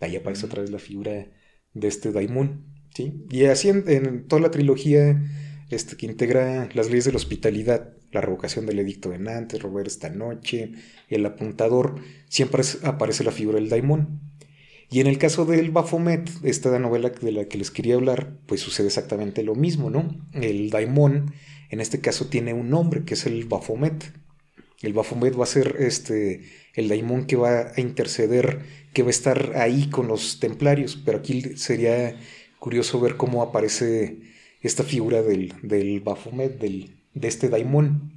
[0.00, 1.28] Ahí aparece otra vez la figura
[1.74, 2.66] de este Daimon.
[2.92, 3.24] ¿sí?
[3.30, 5.22] Y así en, toda la trilogía
[5.70, 9.86] este, que integra las leyes de la hospitalidad la revocación del edicto de Nantes, Robert
[9.86, 10.72] esta noche,
[11.08, 14.27] el apuntador, siempre aparece la figura del daimón.
[14.90, 18.62] Y en el caso del Baphomet, esta novela de la que les quería hablar, pues
[18.62, 20.16] sucede exactamente lo mismo, ¿no?
[20.32, 21.34] El daimón,
[21.68, 24.12] en este caso, tiene un nombre, que es el Baphomet.
[24.80, 28.60] El Baphomet va a ser este, el daimón que va a interceder,
[28.94, 32.18] que va a estar ahí con los templarios, pero aquí sería
[32.58, 34.20] curioso ver cómo aparece
[34.62, 38.14] esta figura del, del Baphomet, del, de este daimón.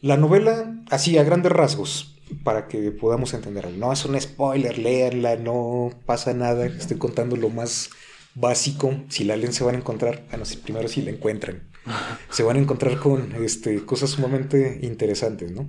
[0.00, 2.09] La novela, así a grandes rasgos,
[2.42, 3.70] para que podamos entenderlo.
[3.72, 6.66] No es un spoiler, léanla, no pasa nada.
[6.66, 7.90] Estoy contando lo más
[8.34, 8.94] básico.
[9.08, 11.70] Si la leen se van a encontrar, bueno, si, primero si la encuentran,
[12.30, 15.68] se van a encontrar con este, cosas sumamente interesantes, ¿no?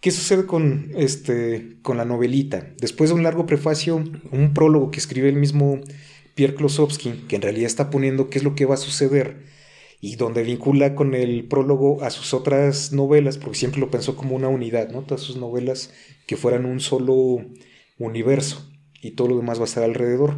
[0.00, 2.72] ¿Qué sucede con, este, con la novelita?
[2.80, 5.80] Después de un largo prefacio, un prólogo que escribe el mismo
[6.36, 9.42] Pierre Klosowski, que en realidad está poniendo qué es lo que va a suceder
[10.00, 14.36] y donde vincula con el prólogo a sus otras novelas, porque siempre lo pensó como
[14.36, 15.02] una unidad, ¿no?
[15.02, 15.92] Todas sus novelas
[16.26, 17.44] que fueran un solo
[17.98, 18.70] universo
[19.02, 20.36] y todo lo demás va a estar alrededor.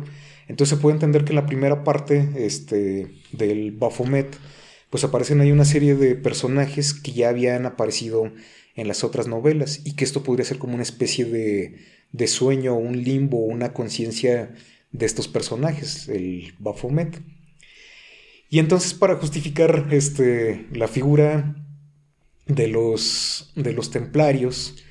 [0.48, 4.36] Entonces se puede entender que en la primera parte este, del Baphomet,
[4.88, 8.32] pues aparecen ahí una serie de personajes que ya habían aparecido
[8.74, 11.78] en las otras novelas y que esto podría ser como una especie de,
[12.12, 14.54] de sueño, un limbo, una conciencia
[14.92, 17.20] de estos personajes, el Baphomet.
[18.50, 21.54] Y entonces para justificar este, la figura
[22.46, 24.84] de los, de los templarios,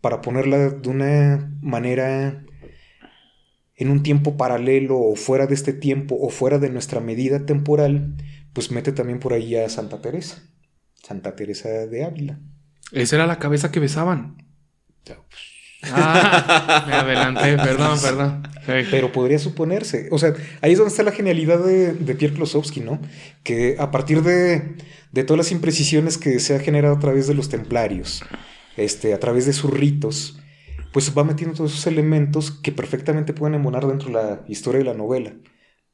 [0.00, 2.44] para ponerla de una manera
[3.76, 8.16] en un tiempo paralelo o fuera de este tiempo o fuera de nuestra medida temporal,
[8.52, 10.42] pues mete también por ahí a Santa Teresa,
[10.94, 12.40] Santa Teresa de Ávila.
[12.90, 14.44] Esa era la cabeza que besaban.
[15.04, 15.18] Pues,
[15.92, 18.42] Ah, me adelanté, perdón, perdón.
[18.66, 20.08] Pero podría suponerse.
[20.10, 23.00] O sea, ahí es donde está la genialidad de, Pierre Klosowski, ¿no?
[23.42, 24.76] Que a partir de,
[25.12, 28.24] de, todas las imprecisiones que se ha generado a través de los templarios,
[28.76, 30.38] este, a través de sus ritos,
[30.92, 34.84] pues va metiendo todos esos elementos que perfectamente pueden embonar dentro de la historia de
[34.84, 35.34] la novela.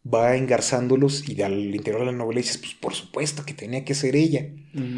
[0.02, 3.94] Va engarzándolos y al interior de la novela dices, pues por supuesto que tenía que
[3.94, 4.46] ser ella.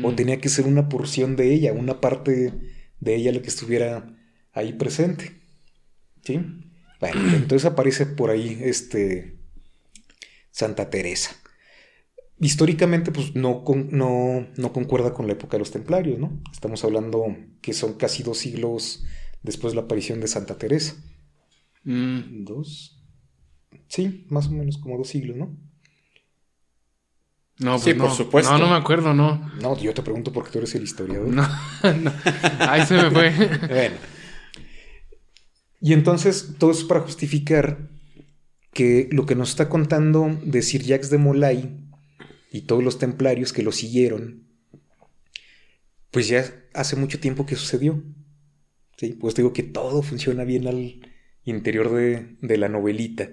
[0.02, 2.52] O tenía que ser una porción de ella, una parte
[3.00, 4.06] de ella la que estuviera
[4.52, 5.40] ahí presente.
[6.24, 6.40] ¿Sí?
[7.00, 9.38] Bueno, entonces aparece por ahí este
[10.50, 11.36] Santa Teresa.
[12.38, 16.40] Históricamente, pues no, no, no, concuerda con la época de los templarios, ¿no?
[16.52, 17.24] Estamos hablando
[17.60, 19.04] que son casi dos siglos
[19.42, 20.96] después de la aparición de Santa Teresa.
[21.84, 22.44] Mm.
[22.44, 23.00] ¿Dos?
[23.86, 25.56] Sí, más o menos como dos siglos, ¿no?
[27.58, 28.52] No, pues sí, por supuesto.
[28.52, 29.52] No, no me acuerdo, no.
[29.60, 31.28] No, yo te pregunto porque tú eres el historiador.
[31.28, 31.42] No,
[32.00, 32.12] no.
[32.58, 33.30] Ahí se me fue.
[33.68, 33.96] bueno.
[35.82, 37.90] Y entonces todo eso para justificar
[38.72, 41.76] que lo que nos está contando de Sir Jacques de Molay
[42.52, 44.46] y todos los templarios que lo siguieron,
[46.12, 48.00] pues ya hace mucho tiempo que sucedió.
[48.96, 49.16] ¿Sí?
[49.20, 51.00] Pues digo que todo funciona bien al
[51.44, 53.30] interior de, de la novelita.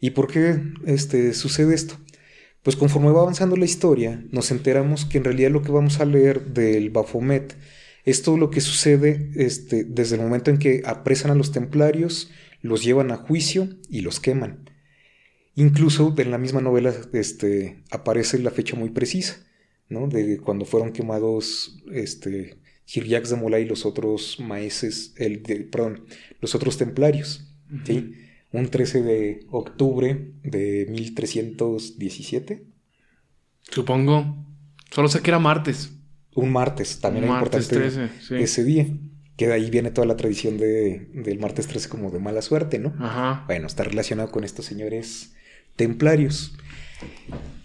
[0.00, 1.98] ¿Y por qué este, sucede esto?
[2.62, 6.06] Pues conforme va avanzando la historia, nos enteramos que en realidad lo que vamos a
[6.06, 7.56] leer del Baphomet
[8.10, 12.30] es todo lo que sucede este, desde el momento en que apresan a los templarios,
[12.62, 14.70] los llevan a juicio y los queman.
[15.54, 19.44] Incluso en la misma novela este, aparece la fecha muy precisa,
[19.90, 20.08] ¿no?
[20.08, 26.06] De cuando fueron quemados este, Jacques de Molay y los otros maeses, el perdón,
[26.40, 27.52] los otros templarios,
[27.84, 28.14] ¿sí?
[28.52, 32.64] Un 13 de octubre de 1317.
[33.60, 34.46] Supongo.
[34.90, 35.97] Solo sé que era martes
[36.34, 38.86] un martes, también es importante ese día.
[39.36, 42.80] Que de ahí viene toda la tradición de, del martes 13 como de mala suerte,
[42.80, 42.92] ¿no?
[42.98, 43.44] Ajá.
[43.46, 45.34] Bueno, está relacionado con estos señores
[45.76, 46.56] templarios.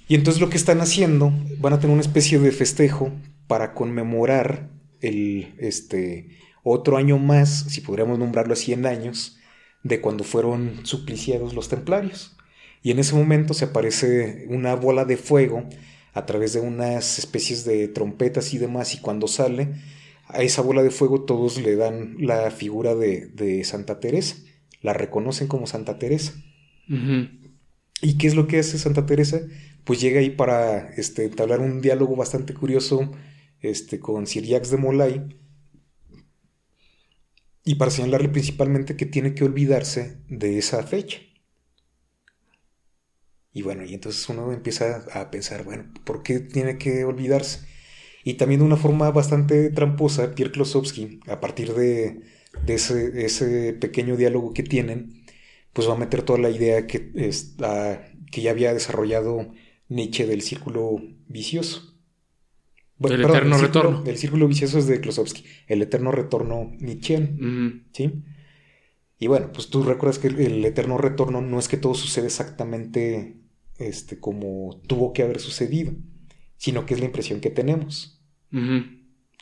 [0.07, 3.11] Y entonces lo que están haciendo, van a tener una especie de festejo
[3.47, 4.69] para conmemorar
[5.01, 6.29] el este
[6.63, 9.37] otro año más, si podríamos nombrarlo así en años,
[9.83, 12.37] de cuando fueron supliciados los templarios.
[12.81, 15.67] Y en ese momento se aparece una bola de fuego
[16.13, 19.73] a través de unas especies de trompetas y demás, y cuando sale
[20.27, 24.35] a esa bola de fuego todos le dan la figura de, Santa Teresa,
[24.81, 26.33] la reconocen como Santa Teresa.
[28.01, 29.41] ¿Y qué es lo que hace Santa Teresa?
[29.83, 33.11] Pues llega ahí para este, entablar un diálogo bastante curioso
[33.61, 35.21] este, con Sir Jacques de Molay
[37.65, 41.19] y para señalarle principalmente que tiene que olvidarse de esa fecha.
[43.53, 47.67] Y bueno, y entonces uno empieza a pensar, bueno, ¿por qué tiene que olvidarse?
[48.23, 52.21] Y también de una forma bastante tramposa, Pierre Klosowski, a partir de,
[52.67, 55.23] ese, ese, pequeño diálogo que tienen,
[55.73, 57.11] pues va a meter toda la idea que,
[58.31, 59.51] que ya había desarrollado
[59.89, 60.95] Nietzsche del círculo
[61.27, 61.93] vicioso.
[62.97, 64.03] Bueno, El perdón, eterno círculo- retorno.
[64.11, 65.43] El círculo vicioso es de Klosowski.
[65.67, 67.27] El eterno retorno Nietzscheano.
[67.35, 67.81] Ujú.
[67.91, 68.23] ¿Sí?
[69.19, 72.27] Y bueno, pues tú recuerdas que el, el eterno retorno no es que todo sucede
[72.27, 73.42] exactamente
[73.77, 75.93] este, como tuvo que haber sucedido,
[76.57, 78.21] sino que es la impresión que tenemos.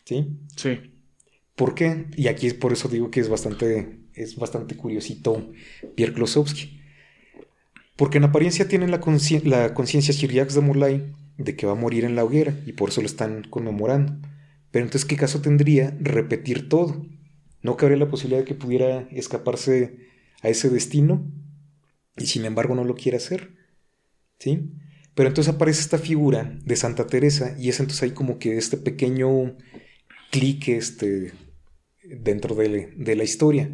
[0.05, 0.27] ¿Sí?
[0.55, 0.79] Sí.
[1.55, 2.07] ¿Por qué?
[2.15, 5.51] Y aquí es por eso digo que es bastante, es bastante curiosito
[5.95, 6.81] Pierre Klosowski.
[7.95, 12.15] Porque en apariencia tienen la conciencia Chiriax de Molay de que va a morir en
[12.15, 14.15] la hoguera y por eso lo están conmemorando.
[14.71, 17.05] Pero entonces, ¿qué caso tendría repetir todo?
[17.61, 19.97] ¿No cabría la posibilidad de que pudiera escaparse
[20.41, 21.29] a ese destino?
[22.17, 23.51] Y sin embargo no lo quiere hacer.
[24.41, 24.71] ¿Sí?
[25.13, 28.75] Pero entonces aparece esta figura de Santa Teresa y es entonces ahí como que este
[28.75, 29.55] pequeño
[30.31, 31.31] clic este,
[32.03, 33.69] dentro de, la historia.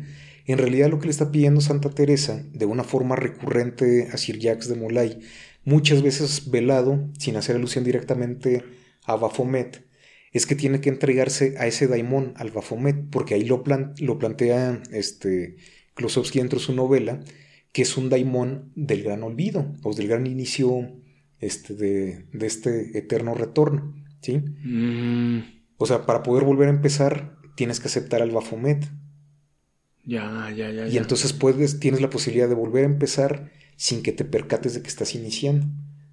[0.45, 4.39] En realidad lo que le está pidiendo Santa Teresa de una forma recurrente a Sir
[4.39, 5.19] Jacques de Molay,
[5.63, 8.65] muchas veces velado, sin hacer alusión directamente
[9.06, 9.86] a Baphomet,
[10.34, 15.56] es que tiene que entregarse a ese daimón, al Baphomet, porque ahí lo plantea este,
[15.93, 17.21] Klosowski dentro de su novela,
[17.78, 20.96] que es un daimón del gran olvido, o del gran inicio
[21.38, 23.94] este, de, de este eterno retorno.
[24.20, 24.40] ¿sí?
[24.40, 25.44] Mm,
[25.78, 28.84] O sea, para poder volver a empezar, tienes que aceptar al Baphomet.
[30.04, 30.88] ya, ya, ya.
[30.88, 31.02] Y ya.
[31.02, 34.88] entonces puedes, tienes la posibilidad de volver a empezar sin que te percates de que
[34.88, 35.68] estás iniciando.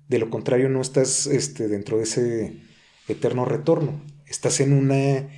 [0.07, 2.61] De lo contrario, no estás este, dentro de ese
[3.09, 4.05] eterno retorno.
[4.27, 5.31] Estás en una,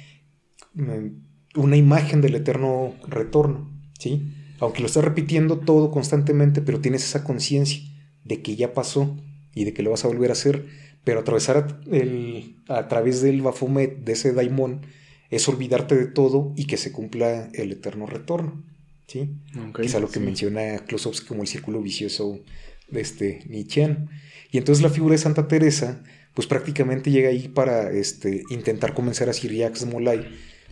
[0.74, 1.06] mm,
[1.54, 4.32] una imagen del eterno retorno, ¿sí?
[4.60, 7.80] Aunque lo estás repitiendo todo constantemente, pero tienes esa conciencia
[8.24, 9.16] de que ya pasó
[9.54, 10.66] y de que lo vas a volver a hacer.
[11.04, 14.82] Pero atravesar a, el- a través del Baphomet, de ese daimón,
[15.30, 18.64] es olvidarte de todo y que se cumpla el eterno retorno,
[19.06, 19.30] ¿sí?
[19.68, 20.20] Ok, Quizá lo que sí.
[20.20, 22.40] menciona Klosowski como el círculo vicioso
[22.88, 24.08] de este Nietzscheano.
[24.52, 26.02] Y entonces la figura de Santa Teresa,
[26.34, 30.26] pues prácticamente llega ahí para este, intentar convencer a Sir Jacques de Molay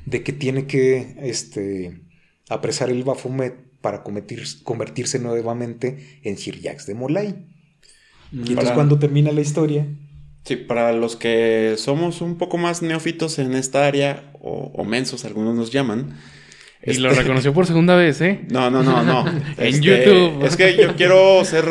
[0.06, 2.00] de que tiene que este,
[2.48, 7.34] apresar el Baphomet para convertirse nuevamente en Sir Jacques de Molay.
[8.32, 9.86] Y entonces Para- cuando termina la historia,
[10.46, 15.26] Sí, para los que somos un poco más neófitos en esta área, o, o mensos,
[15.26, 16.18] algunos nos llaman.
[16.82, 18.40] Y lo este- reconoció por segunda vez, ¿eh?
[18.50, 19.26] No, no, no, no.
[19.58, 20.44] En Este, YouTube.
[20.46, 21.66] Es que yo quiero ser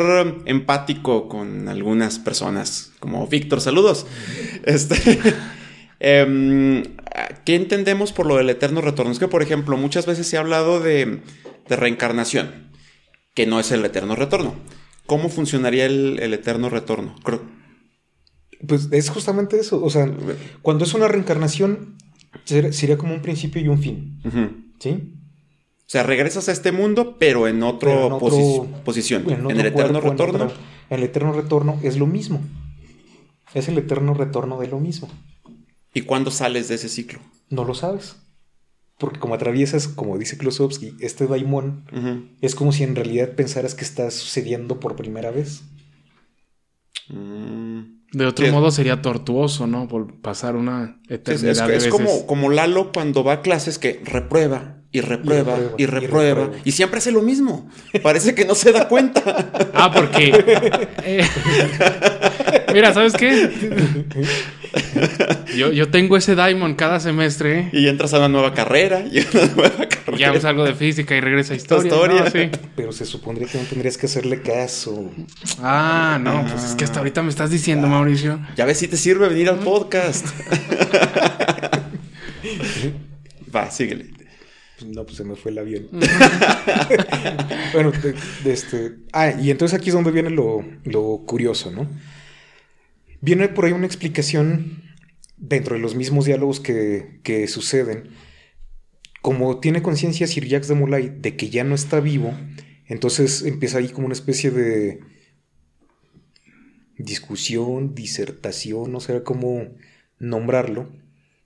[0.46, 4.06] empático con algunas personas, como Víctor, saludos.
[4.64, 5.18] Este,
[6.00, 6.82] em,
[7.44, 9.12] ¿Qué entendemos por lo del eterno retorno?
[9.12, 11.20] Es que, por ejemplo, muchas veces se ha hablado de,
[11.68, 12.70] de reencarnación,
[13.34, 14.54] que no es el eterno retorno.
[15.06, 17.14] ¿Cómo funcionaría el, el eterno retorno?
[17.22, 17.42] Creo-
[18.66, 19.82] pues es justamente eso.
[19.84, 20.10] O sea,
[20.62, 21.96] cuando es una reencarnación,
[22.44, 24.20] ser- sería como un principio y un fin.
[24.78, 25.12] ¿sí?
[25.86, 29.30] O sea, regresas a este mundo, pero en posi- posición.
[29.30, 30.44] En, otro el eterno cuerpo, retorno.
[30.46, 30.56] otra-
[30.90, 32.40] el eterno retorno es lo mismo.
[33.52, 35.08] Es el eterno retorno de lo mismo.
[35.92, 37.20] ¿Y cuándo sales de ese ciclo?
[37.50, 38.16] No lo sabes.
[39.04, 42.24] Porque como atraviesas, como dice Klosowski, este daimón, Ujú.
[42.40, 45.62] es como si en realidad pensaras que está sucediendo por primera vez.
[47.08, 48.02] Mm.
[48.12, 49.88] De otro modo sería tortuoso, ¿no?
[49.88, 51.90] Por pasar una Sí, Es, eternidad es- de es veces.
[51.90, 56.70] como, como Lalo cuando va a clases que reprueba y reprueba y reprueba reprueba, y,
[56.70, 57.68] siempre hace lo mismo.
[58.00, 59.22] Parece que no se da cuenta.
[59.76, 60.32] Ah, porque.
[61.02, 61.26] eh,
[62.72, 63.50] Mira, ¿sabes qué?
[65.56, 67.70] Yo, yo tengo ese Diamond cada semestre.
[67.72, 70.16] y entras a una nueva carrera y una nueva carrera.
[70.16, 71.92] Y ya salgo de física y regresa a historia.
[71.92, 72.22] historia.
[72.22, 72.30] ¿no?
[72.30, 72.50] Sí.
[72.76, 75.10] Pero se supondría que no tendrías que hacerle caso.
[75.60, 78.38] Ah, no, pues es que hasta ahorita me estás diciendo, Mauricio.
[78.56, 80.26] Ya ves si te sirve venir al podcast.
[83.54, 84.23] Va, síguele.
[84.86, 85.88] No, pues se me fue el avión.
[87.72, 88.96] bueno, de- de este.
[89.12, 91.88] Ah, y entonces aquí es donde viene lo, lo curioso, ¿no?
[93.20, 94.82] Viene por ahí una explicación
[95.36, 98.10] dentro de los mismos diálogos que, que suceden.
[99.22, 102.34] Como tiene conciencia Sir Jacques de Molay de que ya no está vivo,
[102.86, 105.00] entonces empieza ahí como una especie de
[106.98, 109.68] discusión, disertación, no sé cómo
[110.18, 110.92] nombrarlo,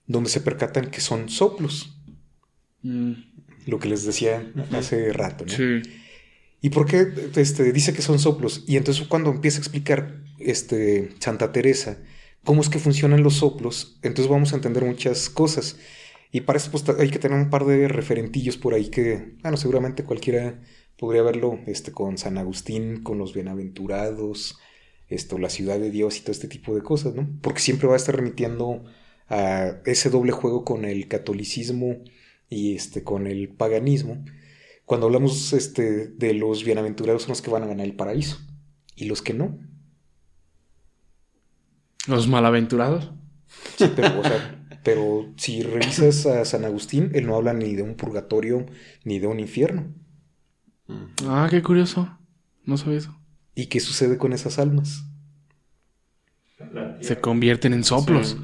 [0.07, 1.98] donde se percatan que son soplos
[2.83, 3.13] Mm,
[3.65, 5.51] lo que les decía hace rato, ¿no?
[5.51, 5.81] Sí.
[6.61, 8.63] ¿Y por qué este, dice que son soplos?
[8.67, 11.97] Y entonces cuando empieza a explicar este, Santa Teresa
[12.43, 15.77] cómo es que funcionan los soplos, entonces vamos a entender muchas cosas.
[16.31, 19.57] Y para eso pues, hay que tener un par de referentillos por ahí que, bueno,
[19.57, 20.59] seguramente cualquiera
[20.97, 24.59] podría verlo este, con San Agustín, con los bienaventurados,
[25.07, 27.27] esto, la ciudad de Dios y todo este tipo de cosas, ¿no?
[27.41, 28.83] Porque siempre va a estar remitiendo
[29.27, 31.97] a ese doble juego con el catolicismo
[32.49, 34.23] y este, con el paganismo.
[34.85, 38.39] Cuando hablamos este, de los bienaventurados son los que van a ganar el paraíso
[38.95, 39.57] y los que no.
[42.07, 43.11] Los malaventurados.
[43.77, 47.83] Sí, pero, o sea, pero si revisas a San Agustín, él no habla ni de
[47.83, 48.65] un purgatorio
[49.03, 49.93] ni de un infierno.
[51.27, 52.17] Ah, qué curioso.
[52.65, 53.15] No sabía eso.
[53.53, 55.03] ¿Y qué sucede con esas almas?
[57.01, 58.37] Se convierten en soplos.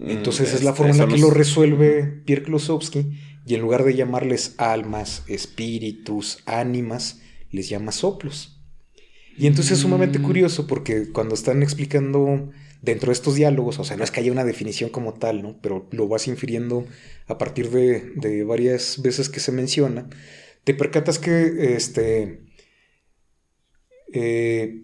[0.00, 3.60] Entonces Mm, es la forma en la que los- lo resuelve Pierre Klosowski y en
[3.60, 7.20] lugar de llamarles almas, espíritus, ánimas,
[7.50, 8.60] les llama soplos.
[9.36, 10.22] Y entonces es sumamente Mm.
[10.22, 12.50] curioso porque cuando están explicando
[12.82, 15.58] dentro de estos diálogos, o sea, no es que haya una definición como tal, ¿no?
[15.62, 16.84] Pero lo vas infiriendo
[17.26, 20.08] a partir de, de varias veces que se menciona,
[20.64, 22.42] te percatas que este,
[24.12, 24.82] eh,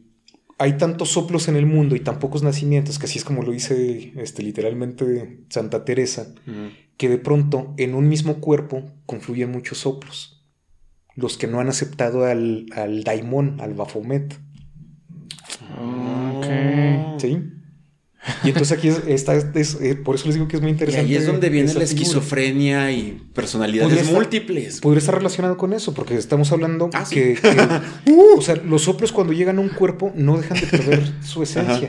[0.59, 3.53] hay tantos soplos en el mundo y tan pocos nacimientos, que así es como lo
[3.53, 6.88] dice este, literalmente Santa Teresa, Mm.
[6.99, 10.45] Que de pronto en un mismo cuerpo confluyen muchos soplos.
[11.17, 14.39] Los que no han aceptado al, al daimón, al Baphomet.
[15.81, 16.47] Ok.
[17.21, 17.39] ¿Sí?
[18.45, 20.71] Y entonces aquí es, esta es- es- eh, por eso les digo que es muy
[20.71, 21.07] Y interesante.
[21.09, 21.85] ahí es donde viene la figura.
[21.85, 24.81] esquizofrenia y personalidades Podría estar- múltiples.
[24.81, 27.15] Podría estar relacionado con eso, porque estamos hablando Ah, sí.
[27.15, 31.13] que, que- o sea, los soplos cuando llegan a un cuerpo no dejan de perder
[31.23, 31.75] su esencia.
[31.75, 31.89] Ajá.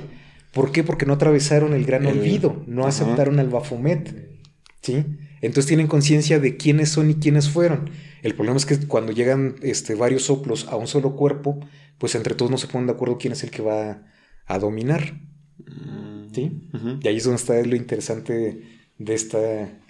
[0.54, 0.84] ¿Por qué?
[0.84, 2.90] Porque no atravesaron el gran El- olvido, no Ajá.
[2.90, 4.39] aceptaron al Baphomet.
[4.82, 5.06] ¿Sí?
[5.42, 7.90] Entonces tienen conciencia de quiénes son y quiénes fueron.
[8.22, 11.60] El problema es que cuando llegan este, varios soplos a un solo cuerpo,
[11.98, 14.04] pues entre todos no se ponen de acuerdo quién es el que va
[14.46, 15.20] a dominar.
[15.58, 16.34] Mm.
[16.34, 16.70] ¿Sí?
[17.02, 18.62] Y ahí es donde está lo interesante
[18.98, 19.40] de esta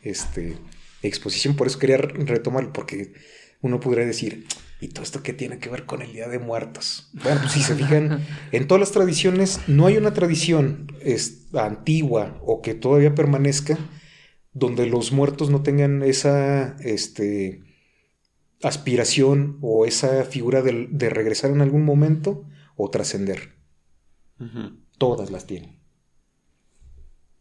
[0.03, 0.57] este,
[1.01, 1.55] exposición.
[1.55, 3.13] Por eso quería re- retomarlo, porque
[3.61, 4.45] uno podría decir,
[4.79, 7.09] ¿y todo esto qué tiene que ver con el Día de Muertos?
[7.23, 12.39] Bueno, pues si se fijan, en todas las tradiciones no hay una tradición es, antigua
[12.43, 13.77] o que todavía permanezca
[14.53, 17.63] donde los muertos no tengan esa este,
[18.63, 22.45] aspiración o esa figura de, de regresar en algún momento
[22.75, 23.55] o trascender.
[24.97, 25.79] Todas las tienen.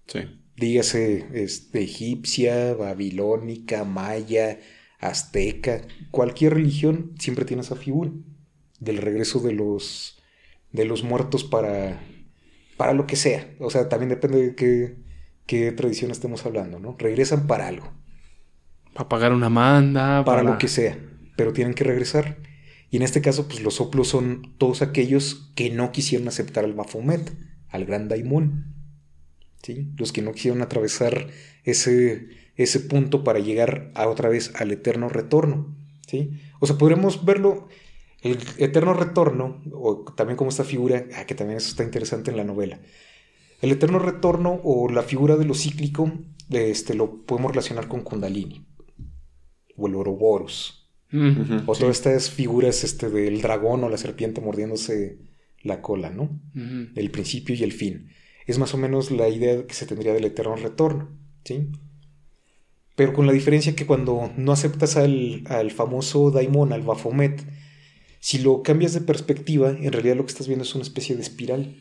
[0.09, 0.21] Sí.
[0.57, 4.59] dígase este, egipcia, babilónica, maya,
[4.99, 8.11] azteca, cualquier religión siempre tiene esa figura
[8.81, 10.19] del regreso de los,
[10.73, 12.01] de los muertos para,
[12.77, 13.55] para lo que sea.
[13.61, 14.97] O sea, también depende de qué,
[15.49, 16.95] qué tradición estemos hablando, ¿no?
[16.99, 17.91] Regresan para algo,
[18.93, 20.23] Para pagar una manda.
[20.25, 20.97] para lo que sea,
[21.37, 22.37] pero tienen que regresar.
[22.91, 26.75] Y en este caso, pues los soplos son todos aquellos que no quisieron aceptar al
[26.75, 27.33] Baphomet,
[27.69, 28.75] al gran daimón.
[29.63, 29.91] ¿sí?
[29.97, 31.29] Los que no quisieron atravesar
[31.65, 35.75] ese, ese punto para llegar a otra vez al eterno retorno.
[36.07, 36.41] ¿sí?
[36.61, 37.69] O sea, podremos verlo,
[38.21, 42.37] el eterno retorno, o también como esta figura, ah, que también eso está interesante en
[42.37, 42.81] la novela.
[43.61, 46.13] El eterno retorno o la figura de lo cíclico,
[46.51, 48.65] este, lo podemos relacionar con Kundalini
[49.77, 50.89] o el Ouroboros.
[51.67, 51.81] O Sí.
[51.81, 55.19] todas estas figuras este, del dragón o la serpiente mordiéndose
[55.63, 56.41] la cola, ¿no?
[56.95, 58.11] El principio y el fin.
[58.47, 61.69] Es más o menos la idea que se tendría del eterno retorno, ¿sí?
[62.95, 67.45] Pero con la diferencia que cuando no aceptas al, al famoso daimon, al Baphomet,
[68.21, 71.23] si lo cambias de perspectiva, en realidad lo que estás viendo es una especie de
[71.23, 71.77] espiral,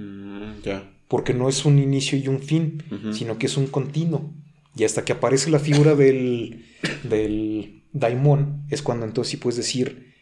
[0.00, 0.90] Mm, ya.
[1.08, 2.82] porque no es un inicio y un fin,
[3.12, 4.32] sino que es un continuo.
[4.76, 6.64] Y hasta que aparece la figura del,
[7.02, 10.14] del daimon, es cuando entonces sí puedes decir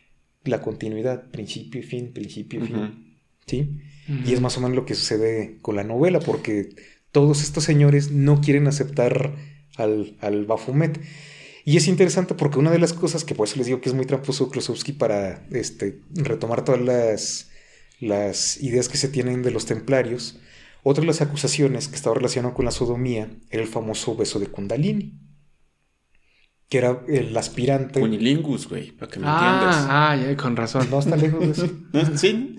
[0.45, 3.19] la continuidad, principio y fin, principio y fin.
[3.47, 3.79] ¿Sí?
[4.27, 6.71] Y es más o menos lo que sucede con la novela, porque
[7.13, 9.35] todos estos señores no quieren aceptar
[9.77, 11.01] al, al Baphomet.
[11.65, 13.95] Y es interesante porque una de las cosas que por eso les digo que es
[13.95, 17.51] muy tramposo Klosowski para este, retomar todas las,
[18.01, 20.39] las ideas que se tienen de los templarios,
[20.83, 24.47] otra de las acusaciones que estaba relacionada con la sodomía era el famoso beso de
[24.47, 25.19] Kundalini,
[26.69, 28.01] que era el aspirante.
[28.03, 30.89] Unilingus, güey, para que me Ah, ah, ya, con razón.
[30.91, 31.65] No está lejos de eso.
[31.93, 32.21] entiendas.
[32.21, 32.57] Sí.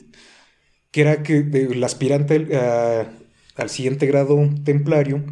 [0.92, 3.08] que era que el aspirante a-
[3.56, 5.24] al siguiente grado templario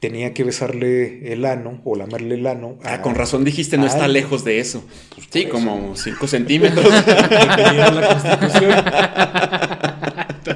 [0.00, 2.78] tenía que besarle el ano o lamerle el ano.
[2.84, 4.84] Ah, a- con razón dijiste, no está lejos de eso.
[5.30, 6.84] sí, por como 5 centímetros.
[7.06, 8.74] Depenía de la constitución.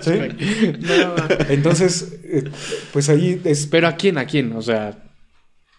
[0.01, 0.13] ¿Sí?
[0.81, 1.15] No,
[1.49, 2.45] Entonces, eh,
[2.93, 3.67] pues ahí es.
[3.67, 4.17] Pero ¿a quién?
[4.19, 4.53] ¿A quién?
[4.55, 4.99] O sea,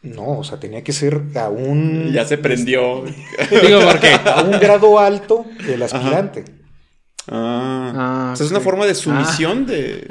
[0.04, 2.12] No, o sea, tenía que ser a un.
[2.14, 3.04] ya se prendió.
[3.06, 4.12] digo, ¿por qué?
[4.26, 6.46] A un grado alto el aspirante.
[7.28, 7.94] Ah.
[7.96, 10.06] Ah, O sea, es una forma de sumisión de.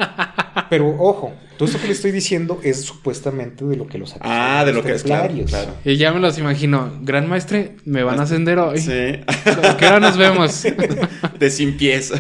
[0.71, 4.65] Pero ojo, todo esto que le estoy diciendo es supuestamente de lo que los Ah,
[4.65, 5.35] de lo que es claro.
[5.47, 5.75] claro.
[5.85, 6.99] Y ya me los imagino.
[7.03, 8.79] Gran maestre, me van a ascender hoy.
[8.79, 8.91] Sí.
[9.63, 10.63] ¿A ¿Qué hora nos vemos?
[11.39, 12.13] De sin pies.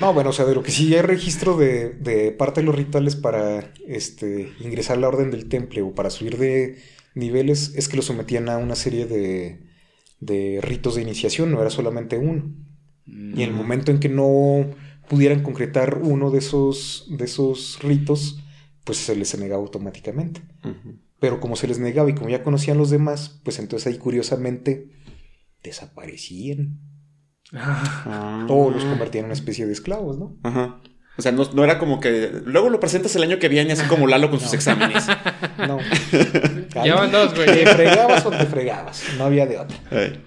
[0.00, 2.74] No, bueno, o sea, de lo que sí hay registro de, de parte de los
[2.74, 6.78] rituales para este, ingresar a la orden del temple o para subir de
[7.14, 9.60] niveles es que lo sometían a una serie de,
[10.20, 12.54] de ritos de iniciación, no era solamente uno.
[13.06, 14.66] Y en el momento en que no
[15.10, 18.38] pudieran concretar uno de esos, de esos ritos,
[18.84, 20.40] pues se les negaba automáticamente.
[21.18, 24.88] Pero como se les negaba y como ya conocían los demás, pues entonces ahí curiosamente
[25.64, 26.78] desaparecían.
[27.52, 28.46] Ah.
[28.48, 30.38] O los convertían en una especie de esclavos, ¿no?
[30.44, 30.80] Ajá.
[31.18, 32.30] O sea, no, no era como que.
[32.44, 35.06] Luego lo presentas el año que viene, así como Lalo con sus exámenes.
[35.58, 35.78] No.
[36.84, 37.46] Ya van dos, güey.
[37.46, 39.04] Te fregabas o te fregabas.
[39.18, 39.76] No había de otra.
[39.90, 40.22] Ay.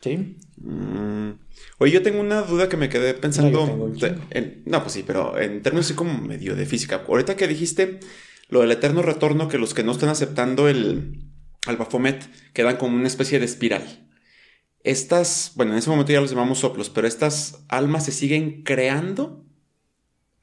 [0.00, 0.38] ¿Sí?
[0.56, 1.30] Mm.
[1.78, 3.66] Oye, yo tengo una duda que me quedé pensando.
[3.66, 7.04] No, en- no, pues sí, pero en términos así como medio de física.
[7.06, 8.00] Ahorita que dijiste
[8.48, 11.22] lo del eterno retorno, que los que no están aceptando el
[11.66, 14.08] al Baphomet quedan como una especie de espiral.
[14.84, 19.44] Estas, bueno, en ese momento ya los llamamos soplos, pero estas almas se siguen creando.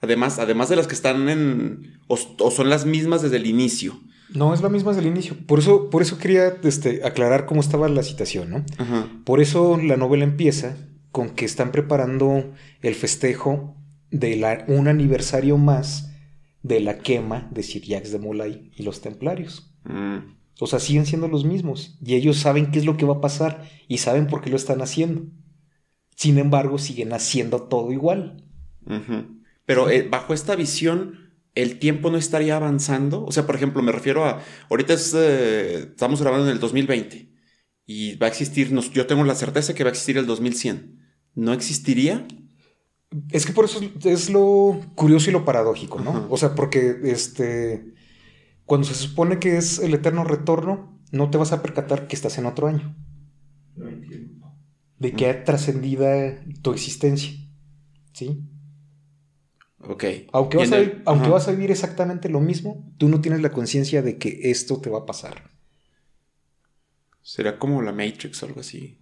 [0.01, 2.01] Además, además de las que están en.
[2.07, 4.01] o, o son las mismas desde el inicio.
[4.33, 5.35] No, es la misma desde el inicio.
[5.45, 8.65] Por eso, por eso quería este, aclarar cómo estaba la citación, ¿no?
[8.77, 9.07] Ajá.
[9.25, 10.75] Por eso la novela empieza
[11.11, 13.75] con que están preparando el festejo
[14.09, 16.11] de la, un aniversario más
[16.63, 19.71] de la quema de Sir Jacques de Molay y los templarios.
[19.83, 20.33] Mm.
[20.59, 23.21] O sea, siguen siendo los mismos y ellos saben qué es lo que va a
[23.21, 25.23] pasar y saben por qué lo están haciendo.
[26.15, 28.43] Sin embargo, siguen haciendo todo igual.
[29.65, 31.22] Pero eh, bajo esta visión,
[31.55, 33.23] el tiempo no estaría avanzando.
[33.25, 34.41] O sea, por ejemplo, me refiero a.
[34.69, 37.29] Ahorita es, eh, estamos grabando en el 2020
[37.85, 38.71] y va a existir.
[38.71, 40.99] nos- yo tengo la certeza que va a existir el 2100.
[41.35, 42.27] ¿No existiría?
[43.31, 46.09] Es que por eso es, lo curioso y lo paradójico, ¿no?
[46.11, 46.27] Ajá.
[46.29, 47.93] O sea, porque este.
[48.65, 52.37] Cuando se supone que es el eterno retorno, no te vas a percatar que estás
[52.37, 52.95] en otro año.
[54.97, 57.31] De que ha trascendida tu existencia.
[58.13, 58.41] ¿Sí?
[59.87, 60.03] Ok.
[60.31, 64.39] Aunque, vas a, vas vivir exactamente lo mismo, tú no tienes la conciencia de que
[64.51, 65.51] esto te va a pasar.
[67.21, 68.99] Sería como la Matrix o algo así.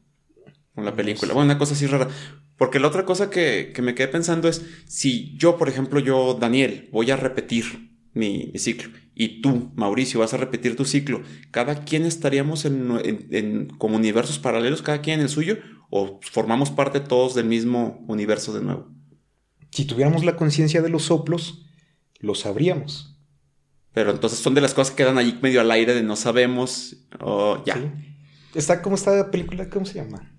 [0.76, 1.34] O la película.
[1.34, 2.08] Bueno, una cosa así rara.
[2.58, 6.36] Porque la otra cosa que, que me quedé pensando es, si yo, por ejemplo, yo,
[6.36, 11.22] Daniel, voy a repetir mi, mi ciclo, y tú, Mauricio, vas a repetir tu ciclo,
[11.50, 15.58] ¿cada quien estaríamos en, en- en- como universos paralelos, cada quien en el suyo,
[15.90, 18.90] o formamos parte todos del mismo universo de nuevo?
[19.72, 21.66] Si tuviéramos la conciencia de los soplos,
[22.20, 23.18] lo sabríamos.
[23.94, 26.98] Pero entonces son de las cosas que quedan ahí medio al aire de no sabemos,
[27.20, 27.76] o ya.
[27.76, 27.82] ¿sí?
[28.56, 30.34] Está como esta película, ¿cómo se llama?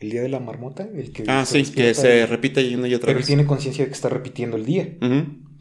[0.00, 0.88] El día de la marmota.
[0.94, 3.26] El que Ah, sí, que se y- repite una y otra Pero él vez.
[3.26, 4.96] tiene conciencia de que está repitiendo el día.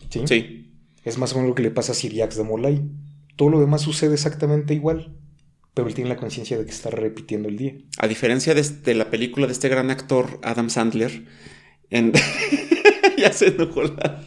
[0.10, 0.22] ¿sí?
[0.28, 0.72] Sí.
[1.04, 2.84] Es más o menos lo que le pasa a Siriax de Molay.
[3.36, 5.16] Todo lo demás sucede exactamente igual.
[5.74, 7.76] Pero él tiene la conciencia de que está repitiendo el día.
[8.00, 11.26] A diferencia de, este- la película de este gran actor, Adam Sandler,
[11.90, 12.14] en...
[13.18, 14.22] ya se enojó la...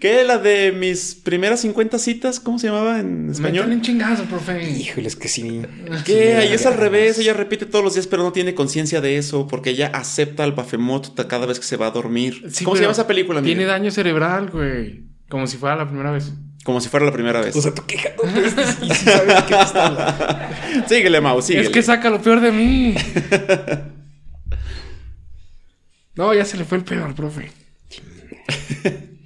[0.00, 0.24] ¿Qué?
[0.24, 3.70] La de mis primeras 50 citas, ¿cómo se llamaba en español?
[3.70, 4.70] un chingazo, profe.
[4.70, 5.62] Híjole, es que sí.
[6.04, 6.32] ¿Qué?
[6.32, 9.18] sí, Ahí es al revés, ella repite todos los días, pero no tiene conciencia de
[9.18, 12.44] eso, porque ella acepta al Bafemot cada vez que se va a dormir.
[12.50, 13.42] Sí, ¿Cómo se llama esa película?
[13.42, 13.72] Tiene amigo?
[13.72, 15.04] daño cerebral, güey.
[15.28, 16.32] Como si fuera la primera vez.
[16.64, 17.54] Como si fuera la primera vez.
[17.54, 18.28] O sea, tú quejándote
[18.82, 19.06] y sí
[20.88, 21.66] síguele, Mau, síguele.
[21.66, 22.94] Es que saca lo peor de mí.
[26.18, 27.50] No, ya se le fue el pedo al profe.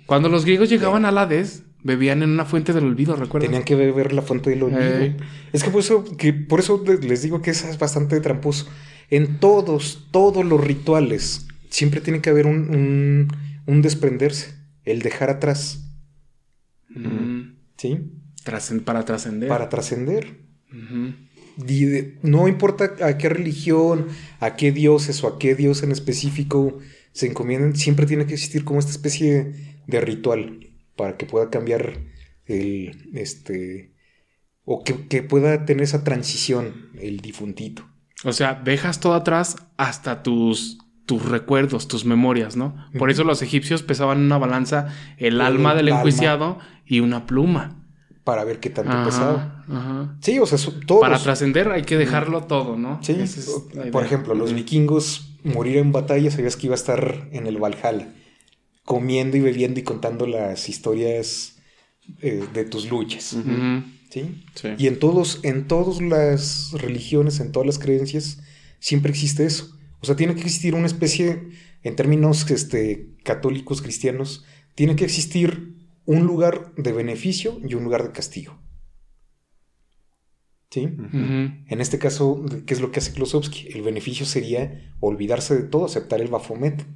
[0.07, 3.49] Cuando los griegos llegaban al Hades, bebían en una fuente del olvido, ¿recuerdas?
[3.49, 4.81] Tenían que beber la fuente del olvido.
[4.83, 5.17] Eh.
[5.53, 8.69] Es que por eso, que por eso le- les digo que es bastante tramposo.
[9.11, 13.29] En todos, todos los rituales, siempre tiene que haber un, un,
[13.67, 15.79] un desprenderse, el dejar atrás,
[16.95, 17.99] Mm, ¿sí?
[18.85, 19.49] para trascender.
[19.49, 20.37] Para trascender.
[20.71, 21.15] De-
[22.23, 24.09] no importa a qué religión,
[24.41, 26.79] a qué dioses o a qué dios en específico
[27.13, 29.53] se encomienden, siempre tiene que existir como esta especie
[29.87, 31.99] de ritual para que pueda cambiar
[32.47, 33.95] el, este,
[34.65, 37.87] o que, que pueda tener esa transición el difuntito.
[38.25, 42.77] O sea, dejas todo atrás hasta tus, tus recuerdos, tus memorias, ¿no?
[42.99, 44.89] Por eso los egipcios pesaban en una balanza
[45.19, 45.99] el, El alma del alma.
[45.99, 47.79] enjuiciado y una pluma.
[48.25, 49.62] Para ver qué tanto Ajá, pesaba.
[49.73, 50.17] Ajá.
[50.21, 51.01] Sí, o sea, todos.
[51.01, 53.03] Para trascender hay que dejarlo todo, ¿no?
[53.03, 53.51] Sí, es
[53.91, 58.13] por ejemplo, los vikingos morir en batalla, sabías que iba a estar en el Valhalla,
[58.85, 61.57] comiendo y bebiendo y contando las historias
[62.21, 63.37] eh, de tus luchas.
[64.11, 64.45] ¿Sí?
[64.55, 64.69] Sí.
[64.77, 68.41] Y en todos, en todas las religiones, en todas las creencias,
[68.79, 69.77] siempre existe eso.
[70.01, 71.49] O sea, tiene que existir una especie,
[71.83, 74.45] en términos este, católicos, cristianos,
[74.75, 78.59] tiene que existir un lugar de beneficio y un lugar de castigo.
[80.73, 80.89] ¿Sí?
[81.13, 83.69] En este caso, ¿qué es lo que hace Klosowski?
[83.75, 86.87] El beneficio sería olvidarse de todo, aceptar el Bafomet.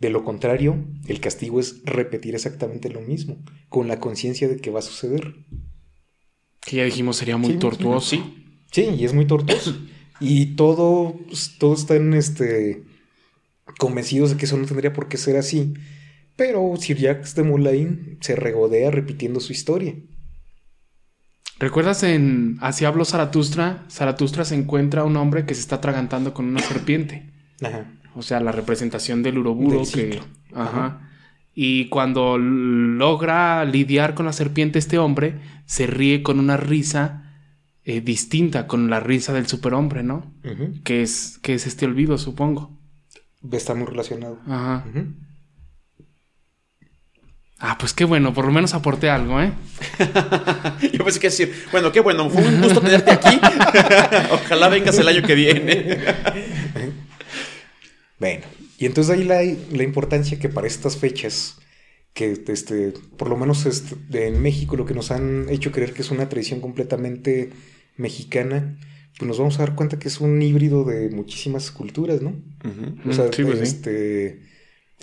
[0.00, 4.72] De lo contrario, el castigo es repetir exactamente lo mismo, con la conciencia de que
[4.72, 5.36] va a suceder.
[6.60, 8.10] Que ya dijimos sería muy Sí, tortuoso.
[8.10, 8.22] Sí.
[8.72, 9.76] Sí, y es muy tortuoso.
[10.24, 11.16] Y todo,
[11.58, 12.84] todos están este,
[13.78, 15.74] convencidos de que eso no tendría por qué ser así.
[16.36, 19.96] Pero Sir Jacques de Moulin se regodea repitiendo su historia.
[21.58, 23.84] ¿Recuerdas en Así habló Zaratustra?
[23.88, 27.30] Zaratustra se encuentra un hombre que se está atragantando con una serpiente.
[27.62, 27.86] Ajá.
[28.14, 30.20] O sea, la representación del uroburo Del que.
[30.54, 31.08] Ajá.
[31.54, 37.34] Y cuando logra lidiar con la serpiente, este hombre se ríe con una risa
[37.84, 40.32] eh, distinta, con la risa del superhombre, ¿no?
[40.44, 40.82] Ujú.
[40.82, 42.78] Que es, que es este olvido, supongo.
[43.50, 44.38] Está muy relacionado.
[44.46, 44.84] Ajá.
[44.88, 45.06] Ujú.
[47.64, 49.52] Ah, pues qué bueno, por lo menos aporté algo, ¿eh?
[50.92, 53.38] Yo pensé que decir, bueno, qué bueno, fue un gusto tenerte aquí.
[54.32, 55.98] Ojalá vengas el año que viene.
[58.18, 58.44] Bueno,
[58.78, 61.56] y entonces ahí la, la importancia que para estas fechas,
[62.14, 66.02] que este, por lo menos este, en México lo que nos han hecho creer que
[66.02, 67.50] es una tradición completamente
[67.96, 68.78] mexicana,
[69.18, 72.32] pues nos vamos a dar cuenta que es un híbrido de muchísimas culturas, ¿no?
[73.08, 74.38] O sea, Sí, pues sí.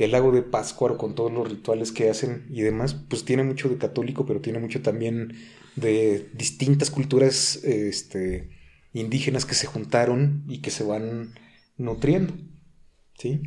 [0.06, 3.70] El lago de Pátzcuaro con todos los rituales que hacen y demás, pues tiene mucho
[3.70, 5.34] de católico, pero tiene mucho también
[5.76, 8.50] de distintas culturas este,
[8.94, 11.34] indígenas que se juntaron y que se van
[11.78, 12.34] nutriendo.
[13.18, 13.42] ¿Sí?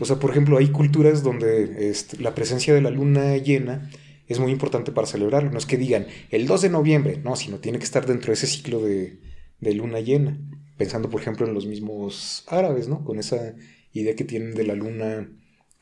[0.00, 3.90] O sea, por ejemplo, hay culturas donde este, la presencia de la luna llena
[4.26, 5.50] es muy importante para celebrarlo.
[5.50, 8.34] No es que digan el 2 de noviembre, no, sino tiene que estar dentro de
[8.34, 9.20] ese ciclo de,
[9.60, 10.38] de luna llena.
[10.78, 13.04] Pensando, por ejemplo, en los mismos árabes, ¿no?
[13.04, 13.54] Con esa
[13.92, 15.28] idea que tienen de la luna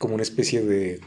[0.01, 0.99] como una especie de,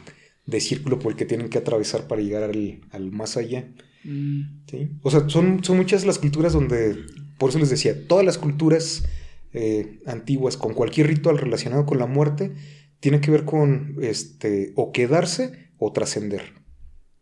[0.46, 3.68] de círculo por el que tienen que atravesar para llegar al, al más allá.
[4.04, 4.62] Mm.
[4.70, 4.90] ¿sí?
[5.02, 6.94] O sea, son, son muchas las culturas donde,
[7.36, 9.04] por eso les decía, todas las culturas
[9.52, 12.54] eh, antiguas con cualquier ritual relacionado con la muerte
[13.00, 16.42] tienen que ver con este, o quedarse o trascender.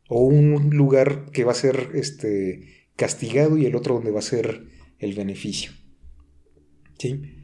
[0.08, 4.22] O un lugar que va a ser este, castigado y el otro donde va a
[4.22, 4.66] ser
[4.98, 5.72] el beneficio.
[6.98, 7.41] ¿Sí?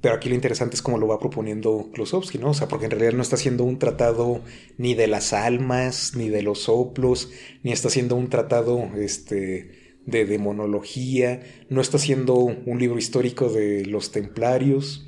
[0.00, 2.50] Pero aquí lo interesante es cómo lo va proponiendo Klosowski, ¿no?
[2.50, 4.42] O sea, porque en realidad no está haciendo un tratado
[4.76, 7.30] ni de las almas, ni de los soplos,
[7.62, 11.40] ni está haciendo un tratado este, de demonología,
[11.70, 15.06] no está haciendo un libro histórico de los templarios,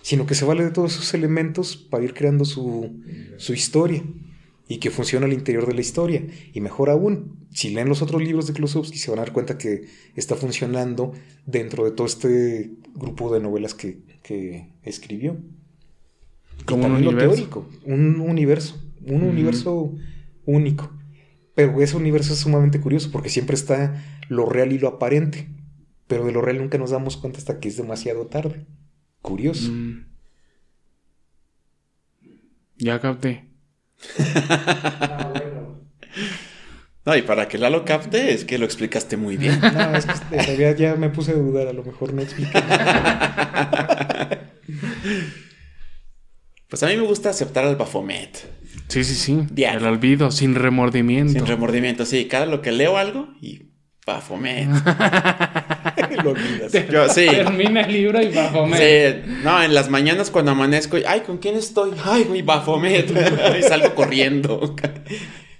[0.00, 2.98] sino que se vale de todos esos elementos para ir creando su,
[3.36, 4.02] su historia
[4.68, 6.26] y que funciona al interior de la historia.
[6.52, 9.58] Y mejor aún, si leen los otros libros de Klosowski, se van a dar cuenta
[9.58, 9.82] que
[10.16, 11.12] está funcionando
[11.46, 15.36] dentro de todo este grupo de novelas que, que escribió.
[16.60, 19.94] Y Como un también lo teórico, un universo, un universo
[20.46, 20.92] único.
[21.54, 25.48] Pero ese universo es sumamente curioso porque siempre está lo real y lo aparente.
[26.06, 28.66] Pero de lo real nunca nos damos cuenta hasta que es demasiado tarde.
[29.20, 29.70] Curioso.
[29.70, 30.06] Mm.
[32.78, 33.48] Ya capté.
[37.04, 39.58] No, y para que Lalo capte, es que lo explicaste muy bien.
[39.74, 42.52] No, es que en realidad ya me puse a dudar, a lo mejor no expliqué.
[46.68, 48.48] Pues a mí me gusta aceptar al Bafomet.
[48.88, 49.38] Sí, sí, sí.
[49.50, 49.80] Diario.
[49.80, 51.34] El olvido, sin remordimiento.
[51.34, 52.24] Sin remordimiento, sí.
[52.24, 53.64] Cada lo que leo algo y
[54.06, 54.68] Bafomet.
[56.24, 56.72] lo olvidas.
[56.90, 57.26] Yo, sí.
[57.26, 61.36] Termina el libro y bajo Sí, no, en las mañanas cuando amanezco, y, ay, ¿con
[61.36, 61.90] quién estoy?
[62.02, 63.10] Ay, mi Bafomet.
[63.58, 64.74] y salgo corriendo.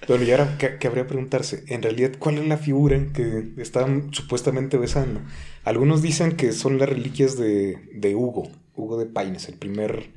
[0.06, 3.52] Pero y ahora que, que habría preguntarse, en realidad, ¿cuál es la figura en que
[3.58, 5.20] están supuestamente besando?
[5.64, 10.12] Algunos dicen que son las reliquias de, de Hugo, Hugo de Paines, el primer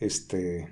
[0.00, 0.68] este,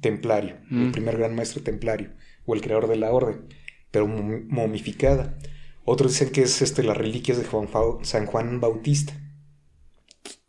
[0.00, 0.90] templario, el Mm.
[0.90, 2.12] primer gran maestro templario,
[2.46, 3.48] o el creador de la orden,
[3.90, 5.38] pero mom- momificada.
[5.84, 7.68] Otros dicen que es este, las reliquias de Juan
[8.04, 9.14] San Juan Bautista.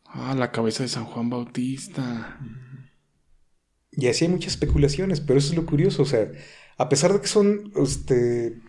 [0.05, 2.39] Ah, la cabeza de San Juan Bautista.
[3.91, 6.29] Y así hay muchas especulaciones, pero eso es lo curioso, o sea,
[6.77, 8.59] a pesar de que son este,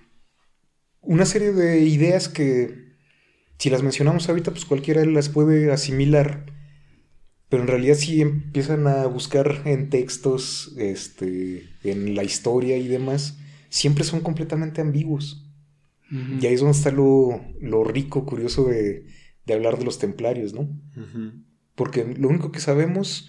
[1.00, 2.86] una serie de ideas que
[3.58, 6.46] si las mencionamos ahorita, pues cualquiera las puede asimilar,
[7.48, 13.38] pero en realidad si empiezan a buscar en textos, este, en la historia y demás,
[13.70, 15.42] siempre son completamente ambiguos.
[16.08, 19.06] Y ahí es donde está lo, lo rico, curioso de,
[19.44, 20.68] de hablar de los templarios, ¿no?
[21.74, 23.28] Porque lo único que sabemos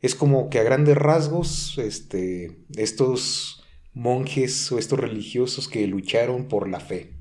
[0.00, 3.61] es como que a grandes rasgos, este, estos
[3.94, 7.14] monjes o estos religiosos que lucharon por la fe.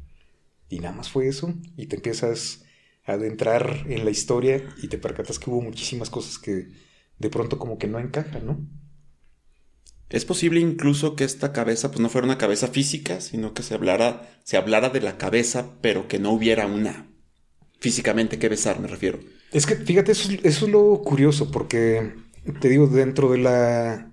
[0.70, 1.54] Y nada más fue eso.
[1.78, 2.64] Y te empiezas
[3.06, 6.70] a adentrar en la historia y te percatas que hubo muchísimas cosas que
[7.20, 8.68] de pronto como que no encajan, ¿no?
[10.10, 13.74] Es posible incluso que esta cabeza pues no fuera una cabeza física, sino que se
[13.74, 17.08] hablara, se hablara de la cabeza, pero que no hubiera una
[17.80, 19.20] físicamente que besar, me refiero.
[19.52, 22.14] Es que, fíjate, eso es, eso es lo curioso, porque
[22.60, 24.11] te digo, dentro de la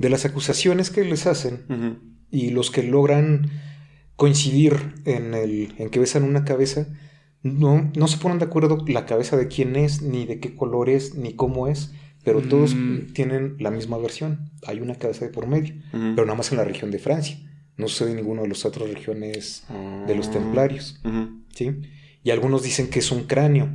[0.00, 1.60] de las acusaciones que les hacen,
[2.30, 3.50] y los que logran
[4.16, 6.86] coincidir en, el, en que besan una cabeza,
[7.42, 10.88] no, no se ponen de acuerdo la cabeza de quién es, ni de qué color
[10.90, 11.92] es, ni cómo es,
[12.24, 13.12] pero todos Mm.
[13.14, 14.50] tienen la misma versión.
[14.66, 17.38] Hay una cabeza de por medio, pero nada más en la región de Francia.
[17.78, 19.64] No sucede en ninguna de las otras regiones
[20.06, 20.32] de los Ah.
[20.32, 21.00] templarios.
[21.54, 21.70] ¿sí?
[22.22, 23.70] Y algunos dicen que es un cráneo,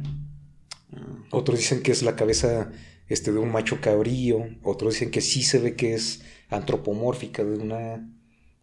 [0.94, 1.00] Ah.
[1.32, 2.70] otros dicen que es la cabeza
[3.08, 7.58] este, de un macho cabrío, otros dicen que sí se ve que es antropomórfica de
[7.58, 8.10] una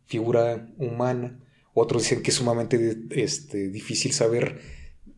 [0.07, 1.38] figura humana,
[1.74, 4.61] otros dicen que es sumamente este, difícil saber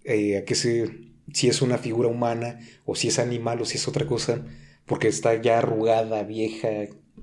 [0.04, 3.76] eh, a qué se, si es una figura humana o si es animal o si
[3.76, 4.44] es otra cosa,
[4.86, 6.68] porque está ya arrugada, vieja,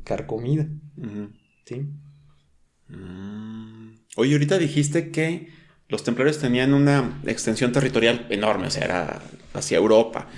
[0.04, 0.68] carcomida.
[1.66, 1.86] ¿sí?
[2.88, 4.00] Mm.
[4.18, 5.48] Oye, ahorita dijiste que
[5.88, 9.22] los templarios tenían una extensión territorial enorme, o sea, era
[9.54, 10.30] hacia Europa,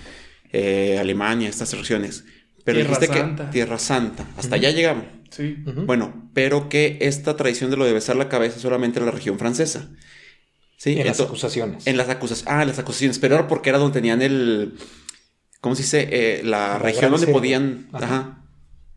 [0.54, 2.24] eh, Alemania, estas regiones.
[2.64, 3.46] Pero Tierra dijiste Santa.
[3.46, 5.24] que Tierra Santa, hasta allá llegaban.
[5.30, 5.58] Sí.
[5.66, 9.12] Bueno, pero que esta tradición de lo de besar la cabeza es solamente en la
[9.12, 9.90] región francesa.
[10.78, 11.88] Sí, en las acusaciones.
[11.88, 12.54] En las acusaciones.
[12.54, 13.20] Ah, en las acusaciones.
[13.20, 14.76] Pero era porque era donde tenían el.
[15.60, 16.08] ¿Cómo se dice?
[16.12, 17.88] Eh, la, La región donde podían.
[17.94, 18.06] Ajá.
[18.06, 18.46] Ajá.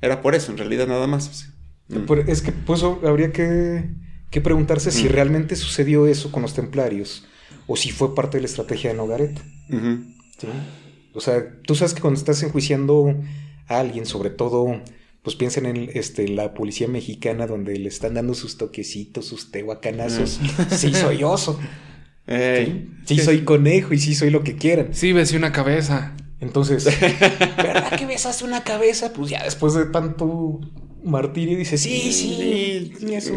[0.00, 1.48] Era por eso, en realidad, nada más.
[1.88, 2.28] Mm.
[2.28, 3.84] Es que pues habría que,
[4.30, 7.24] que preguntarse si realmente sucedió eso con los templarios
[7.68, 9.40] o si fue parte de la estrategia de Nogaret.
[9.70, 10.04] Ujú.
[10.38, 10.48] ¿sí?
[11.16, 13.16] O sea, tú sabes que cuando estás enjuiciando
[13.68, 14.80] a alguien, sobre todo,
[15.22, 20.38] pues piensen en este, la policía mexicana donde le están dando sus toquecitos, sus tehuacanazos.
[20.70, 21.58] Sí, soy oso.
[22.26, 22.90] Ey.
[23.04, 24.88] Sí, soy conejo y sí soy lo que quieran.
[24.92, 26.14] Sí, besé una cabeza.
[26.40, 26.84] Entonces,
[27.56, 29.12] ¿verdad que besaste una cabeza?
[29.12, 30.60] Pues ya después de tanto
[31.02, 33.32] martirio dice, sí, sí, sí, es sí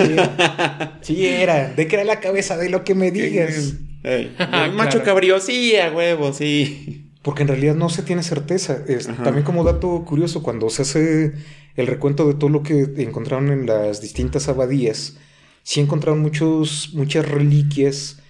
[0.00, 0.98] era.
[1.00, 3.74] Sí era, de que era la cabeza de lo que me digas.
[4.02, 4.34] Ey.
[4.36, 4.70] Claro.
[4.70, 7.03] Un macho cabrío, sí, a huevo, sí.
[7.24, 8.84] Porque en realidad no se tiene certeza.
[8.86, 11.32] Es- también como dato curioso, cuando se hace
[11.74, 15.16] el recuento de todo lo que encontraron en las distintas abadías,
[15.62, 18.20] sí encontraron muchos, muchas reliquias,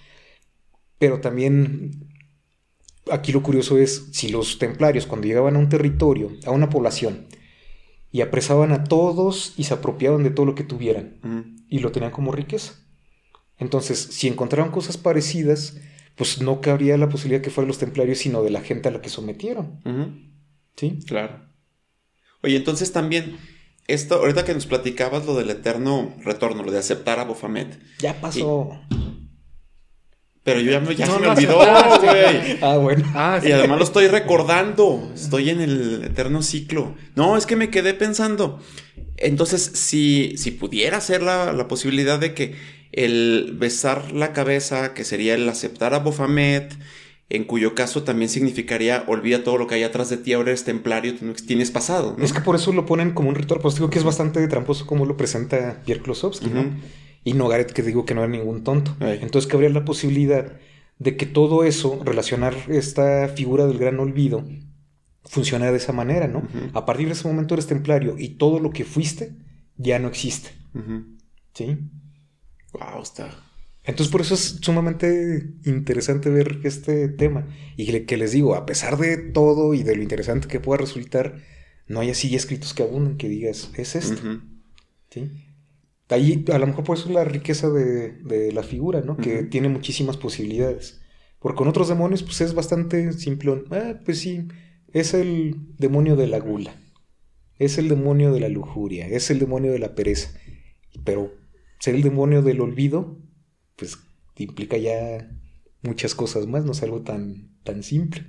[0.97, 2.07] pero también
[3.11, 7.27] aquí lo curioso es si los templarios cuando llegaban a un territorio, a una población,
[8.11, 11.17] y apresaban a todos y se apropiaban de todo lo que tuvieran,
[11.67, 12.75] y lo tenían como riqueza.
[13.59, 15.77] Entonces, si encontraron cosas parecidas,
[16.15, 19.01] pues no cabría la posibilidad que fueran los templarios, sino de la gente a la
[19.01, 19.79] que sometieron.
[20.77, 20.99] ¿Sí?
[21.05, 21.41] Claro.
[22.41, 23.37] Oye, entonces también,
[23.87, 28.19] esto, ahorita que nos platicabas lo del eterno retorno, lo de aceptar a Bofamet, Ya
[28.21, 28.79] pasó.
[30.43, 32.57] pero yo ya, me- ya No se me olvidó, güey.
[32.61, 33.03] Ah, bueno.
[33.15, 33.49] Ah, sí.
[33.49, 35.11] Y además lo estoy recordando.
[35.15, 36.95] Estoy en el eterno ciclo.
[37.15, 38.61] No, es que me quedé pensando.
[39.17, 42.53] Entonces, si, si pudiera ser la, la posibilidad de que
[42.95, 46.73] el besar la cabeza, que sería el aceptar a Bofamet,
[47.29, 50.63] en cuyo caso también significaría olvida todo lo que hay atrás de ti, ahora eres
[50.63, 52.15] templario, no tienes pasado.
[52.17, 52.23] ¿no?
[52.23, 54.85] Es que por eso lo ponen como un ritual, pues digo que es bastante tramposo
[54.85, 56.61] como lo presenta Pierre Klosowski, ¿no?
[56.61, 56.69] Ujú.
[57.25, 58.95] Y Nogaret, que digo que no era ningún tonto.
[58.99, 59.19] Ay.
[59.21, 60.57] Entonces cabría la posibilidad
[60.99, 64.45] de que todo eso, relacionar esta figura del gran olvido,
[65.23, 66.47] funciona de esa manera, ¿no?
[66.73, 69.33] A partir de ese momento eres templario y todo lo que fuiste
[69.75, 70.51] ya no existe.
[71.53, 71.77] ¿sí?
[72.79, 73.29] Wow, está.
[73.83, 77.47] Entonces por eso es sumamente interesante ver este tema.
[77.77, 80.81] Y que, que les digo, a pesar de todo y de lo interesante que pueda
[80.81, 81.35] resultar,
[81.87, 84.21] no hay así escritos que abunden que digas, es esto.
[85.11, 85.29] ¿sí?
[86.09, 89.17] Ahí a lo mejor por eso es la riqueza de, de la figura, ¿no?
[89.17, 91.01] Que tiene muchísimas posibilidades.
[91.39, 93.65] Porque con otros demonios pues es bastante simplón.
[93.69, 94.47] Ah, pues sí,
[94.93, 96.75] es el demonio de la gula.
[97.57, 99.07] Es el demonio de la lujuria.
[99.07, 100.31] Es el demonio de la pereza.
[101.03, 101.33] Pero
[101.85, 103.15] ser el demonio del olvido,
[103.75, 103.99] pues
[104.37, 105.29] implica ya
[105.83, 108.25] muchas cosas más, no es algo tan, tan simple.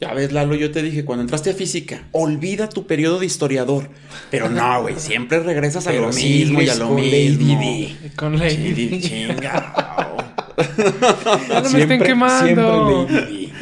[0.00, 3.90] Ya ves, Lalo, yo te dije, cuando entraste a física, olvida tu periodo de historiador.
[4.30, 7.10] Pero no, güey, siempre regresas a Pero lo mismo y a lo con mismo.
[7.12, 7.96] Lady Di.
[8.16, 9.00] Con Lady Di.
[9.00, 9.74] chinga.
[11.62, 13.06] No me estén quemando.
[13.06, 13.52] siempre Lady Di.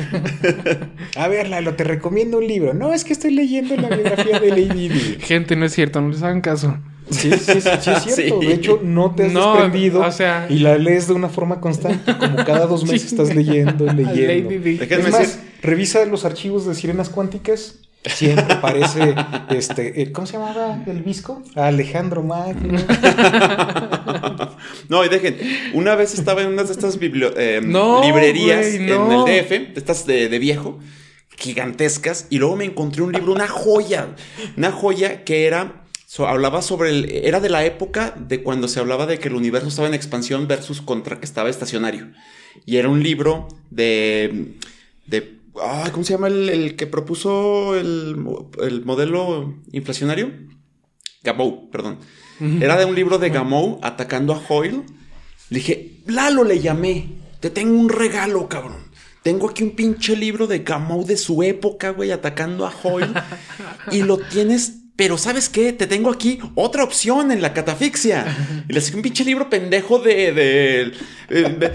[1.16, 2.74] A ver, Lalo, te recomiendo un libro.
[2.74, 5.16] No, es que estoy leyendo la biografía de Lady Di.
[5.20, 6.78] Gente, no es cierto, no les hagan caso.
[7.12, 8.40] Sí, sí, sí, sí es cierto.
[8.40, 8.46] Sí.
[8.46, 11.60] De hecho, no te has No, desprendido o sea- y la lees de una forma
[11.60, 12.14] constante.
[12.16, 13.14] Como cada dos meses Sí.
[13.16, 14.50] estás leyendo, leyendo.
[14.50, 14.76] Di.
[14.78, 17.76] Déjenme es más, decir- revisa los archivos de Sirenas Cuánticas.
[18.04, 19.14] Siempre aparece,
[19.50, 21.40] este, eh, ¿cómo se llamaba el visco?
[21.54, 22.76] Alejandro Magno.
[24.88, 25.36] No, y dejen,
[25.72, 29.72] una vez estaba en una de estas biblio- eh, No, librerías en el DF, de
[29.76, 30.78] estas de, de viejo,
[31.36, 34.08] gigantescas, y luego me encontré un libro, una joya,
[34.56, 35.81] una joya que era,
[36.14, 39.34] so- hablaba sobre el, era de la época de cuando se hablaba de que el
[39.34, 42.10] universo estaba en expansión versus contra que estaba estacionario.
[42.66, 44.56] Y era un libro de,
[45.06, 48.16] de, ay, ¿cómo se llama el, el que propuso el,
[48.62, 50.30] el modelo inflacionario?
[51.24, 51.98] Gamow, perdón.
[52.60, 54.82] Era de un libro de Gamow atacando a Hoyle.
[55.50, 57.06] Le dije, Lalo le llamé.
[57.40, 58.90] Te tengo un regalo, cabrón.
[59.22, 63.14] tengo aquí un pinche libro de Camus de su época, güey, atacando a Hoyle.
[63.92, 65.72] y lo tienes pero ¿sabes qué?
[65.72, 68.24] Te tengo aquí otra opción en la catafixia.
[68.68, 71.72] Y le saqué un pinche libro pendejo de, de,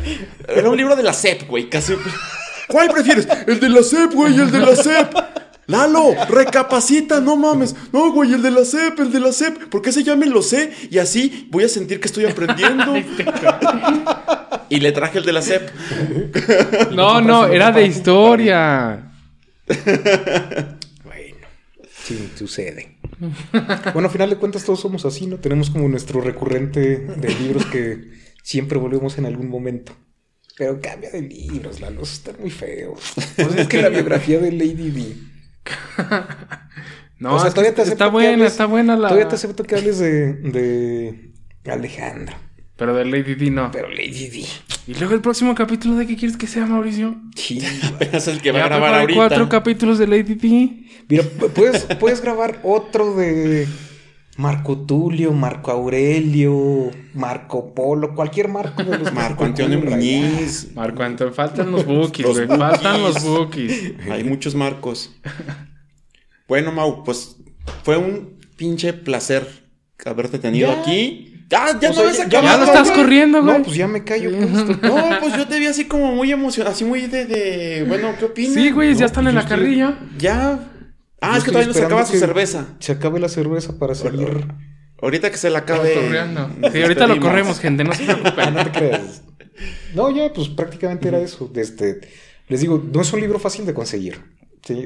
[0.48, 1.70] Era un libro de la CEP, güey.
[1.70, 1.94] Casi.
[2.68, 3.28] ¿Cuál prefieres?
[3.48, 5.14] El de la CEP, güey, el de la CEP.
[5.68, 7.76] Lalo, recapacita, no mames.
[7.92, 9.66] No, güey, el de la CEP, el de la CEP.
[9.70, 10.72] ¿Por qué se llama lo sé?
[10.90, 12.96] Y así voy a sentir que estoy aprendiendo.
[14.70, 15.70] y le traje el de la CEP.
[16.92, 19.12] No, no, era de historia.
[21.04, 21.48] bueno,
[22.06, 22.97] sí, sucede.
[23.94, 25.38] Bueno, al final de cuentas todos somos así, ¿no?
[25.38, 28.12] Tenemos como nuestro recurrente de libros que
[28.44, 29.94] siempre volvemos en algún momento.
[30.58, 32.94] Pero cambia de libros, la luz está muy feo.
[32.94, 35.16] O sea, es que la biografía de Lady D.
[37.20, 39.10] no, o sea, todavía te está buena, está buena la.
[39.10, 42.36] Todavía te acepto que hables de, de Alejandro.
[42.78, 43.72] Pero de Lady D no.
[43.72, 44.46] Pero Lady D.
[44.88, 47.16] ¿Y luego el próximo capítulo de qué quieres que sea, Mauricio?
[47.36, 47.60] Sí.
[48.00, 49.18] es el que va a grabar ahorita.
[49.18, 50.86] cuatro capítulos de Lady D.
[51.10, 51.24] Mira,
[51.54, 53.68] puedes, puedes grabar otro de
[54.38, 60.72] Marco Tulio, Marco Aurelio, Marco Polo, cualquier Marco de los Marco Antonio Muñiz.
[60.76, 62.48] Marco Antonio, faltan los bookies, güey.
[62.48, 63.94] Faltan los bookies.
[64.12, 65.16] Hay muchos Marcos.
[66.48, 67.38] Bueno, Mau, pues
[67.84, 69.48] fue un pinche placer
[70.06, 71.37] haberte tenido aquí.
[71.50, 73.58] Ya, ya no Ya, lo estás corriendo, güey.
[73.58, 74.32] No, pues ya me callo.
[74.32, 74.52] Pues.
[74.82, 77.86] no, pues yo te vi así como muy emocionado, así muy de, de...
[77.88, 78.54] Bueno, ¿qué opinas?
[78.54, 79.98] Sí, güey, ya están en la carrilla.
[80.18, 80.72] Ya.
[81.22, 82.68] Ah, es que todavía no se acaba su cerveza.
[82.80, 84.46] Se acabe la cerveza para salir.
[85.02, 85.94] Ahorita que se la acabe.
[86.74, 88.54] Sí, ahorita lo corremos, gente, no se preocupen.
[88.54, 89.22] no te creas.
[89.96, 91.50] No, ya, pues prácticamente era eso.
[91.56, 92.02] Este,
[92.50, 94.20] les digo, no es un libro fácil de conseguir.
[94.64, 94.86] Sí,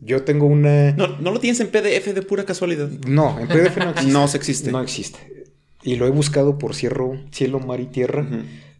[0.00, 0.92] yo tengo una.
[0.92, 2.88] No, no lo tienes en PDF de pura casualidad.
[3.06, 4.12] No, en PDF no existe.
[4.12, 4.72] no se existe.
[4.72, 5.41] No existe
[5.82, 8.26] y lo he buscado por cielo, cielo mar y tierra.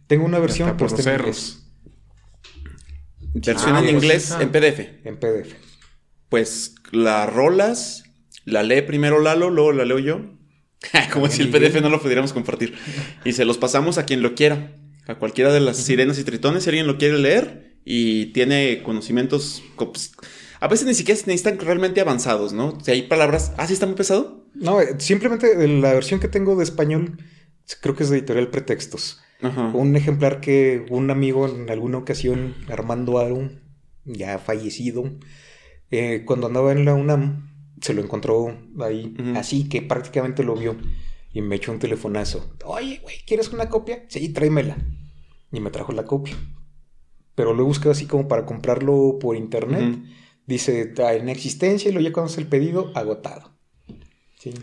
[0.07, 1.63] Tengo una versión por en inglés.
[3.33, 5.05] Versión en inglés en PDF.
[5.05, 5.53] En PDF.
[6.29, 8.03] Pues la rolas,
[8.45, 10.21] la lee primero Lalo, luego la leo yo.
[11.13, 12.75] Como si el PDF no lo pudiéramos compartir.
[13.23, 14.77] Y se los pasamos a quien lo quiera.
[15.07, 19.63] A cualquiera de las sirenas y tritones, si alguien lo quiere leer y tiene conocimientos.
[20.63, 22.79] A veces ni siquiera se necesitan realmente avanzados, ¿no?
[22.79, 23.51] Si hay palabras.
[23.57, 24.45] Ah, sí, está muy pesado.
[24.53, 27.17] No, eh, simplemente la versión que tengo de español
[27.81, 29.19] creo que es de editorial Pretextos.
[29.73, 33.49] Un ejemplar que un amigo en alguna ocasión, Armando Aru,
[34.05, 35.03] ya fallecido,
[35.91, 40.77] eh, cuando andaba en la UNAM, se lo encontró ahí, así que prácticamente lo vio
[41.33, 42.55] y me echó un telefonazo.
[42.63, 44.05] Oye, güey, ¿quieres una copia?
[44.07, 44.77] Sí, tráemela.
[45.51, 46.37] Y me trajo la copia.
[47.35, 49.97] Pero lo he buscado así como para comprarlo por internet.
[50.45, 53.51] Dice, en existencia y lo ya cuando el pedido, agotado.
[54.39, 54.53] Sí.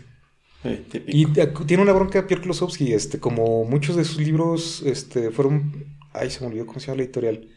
[1.07, 1.25] y
[1.65, 6.41] tiene una bronca Pierre Klosowski, este, como muchos de sus libros este, fueron, ay, se
[6.41, 7.47] me olvidó cómo se llama la editorial,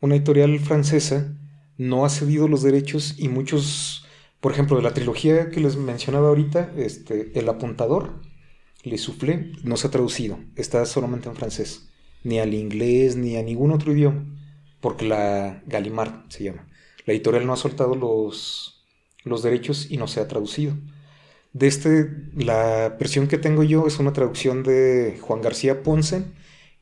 [0.00, 1.36] una editorial francesa
[1.78, 4.04] no ha cedido los derechos y muchos,
[4.40, 8.20] por ejemplo, de la trilogía que les mencionaba ahorita, este, El apuntador,
[8.82, 11.90] Le Soufflé, no se ha traducido, está solamente en francés,
[12.24, 14.26] ni al inglés, ni a ningún otro idioma,
[14.80, 16.66] porque la Gallimard se llama.
[17.06, 18.84] La editorial no ha soltado los,
[19.42, 20.74] derechos y no se ha traducido.
[21.52, 26.24] De este, la versión que tengo yo es una traducción de Juan García Ponce,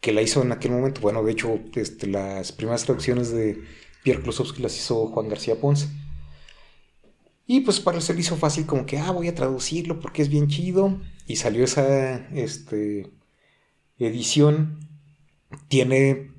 [0.01, 1.01] que la hizo en aquel momento.
[1.01, 3.63] Bueno, de hecho, este, las primeras traducciones de
[4.03, 5.89] Pierre Klosowski las hizo Juan García Ponce.
[7.47, 10.23] Y pues para él se le hizo fácil como que, ah, voy a traducirlo porque
[10.23, 11.01] es bien chido.
[11.27, 13.11] Y salió esa este,
[13.99, 14.79] edición.
[15.67, 16.31] Tiene,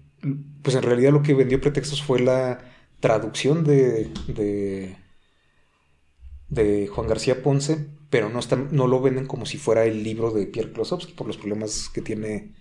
[0.61, 2.70] pues en realidad lo que vendió pretextos fue la
[3.01, 4.95] traducción de, de,
[6.47, 10.31] de Juan García Ponce pero no, están, no lo venden como si fuera el libro
[10.31, 12.53] de Pierre Klosowski por los problemas que tiene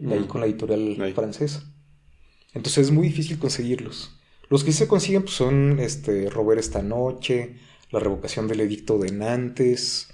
[0.00, 1.72] ahí con la editorial francesa.
[2.54, 4.18] Entonces es muy difícil conseguirlos.
[4.48, 7.54] Los que se consiguen pues, son este, Robert esta noche,
[7.92, 10.12] la revocación del edicto de Nantes,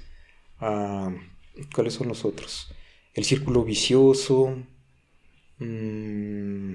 [0.61, 1.11] ah,
[1.75, 2.71] ¿cuáles son los otros?
[3.15, 4.59] El círculo vicioso.
[5.59, 6.73] Mm,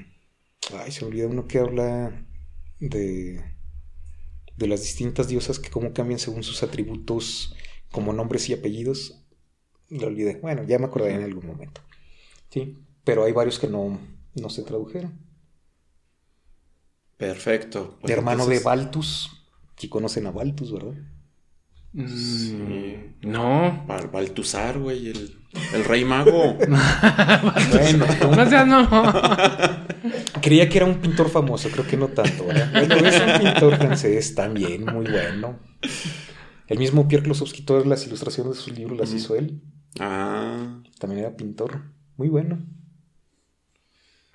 [0.74, 2.26] ay, se me olvidó uno que habla
[2.82, 3.42] de,
[4.58, 7.56] de las distintas diosas que cómo cambian según sus atributos
[7.92, 9.24] como nombres y apellidos,
[9.90, 10.40] lo olvidé.
[10.42, 11.82] Bueno, ya me acordaré en algún momento.
[12.50, 14.00] Sí, pero hay varios que no,
[14.36, 15.20] no se tradujeron.
[17.18, 17.98] Perfecto.
[18.02, 19.30] Pues hermano de Baltus.
[19.78, 20.96] Si conocen a Baltus, ¿verdad?
[21.94, 23.16] Mm, sí.
[23.22, 23.86] No.
[24.12, 25.38] Baltusar, güey, el,
[25.74, 26.54] el, rey mago.
[27.74, 28.06] bueno,
[28.36, 28.90] no no.
[30.42, 32.72] Creía que era un pintor famoso, creo que no tanto, ¿verdad?
[32.88, 35.60] Bueno, es un pintor francés también, muy bueno.
[36.68, 39.62] El mismo Pierre Klosowski, todas las ilustraciones de sus libros las hizo él.
[40.00, 40.82] Ah.
[41.00, 41.82] También era pintor.
[42.18, 42.60] Muy bueno.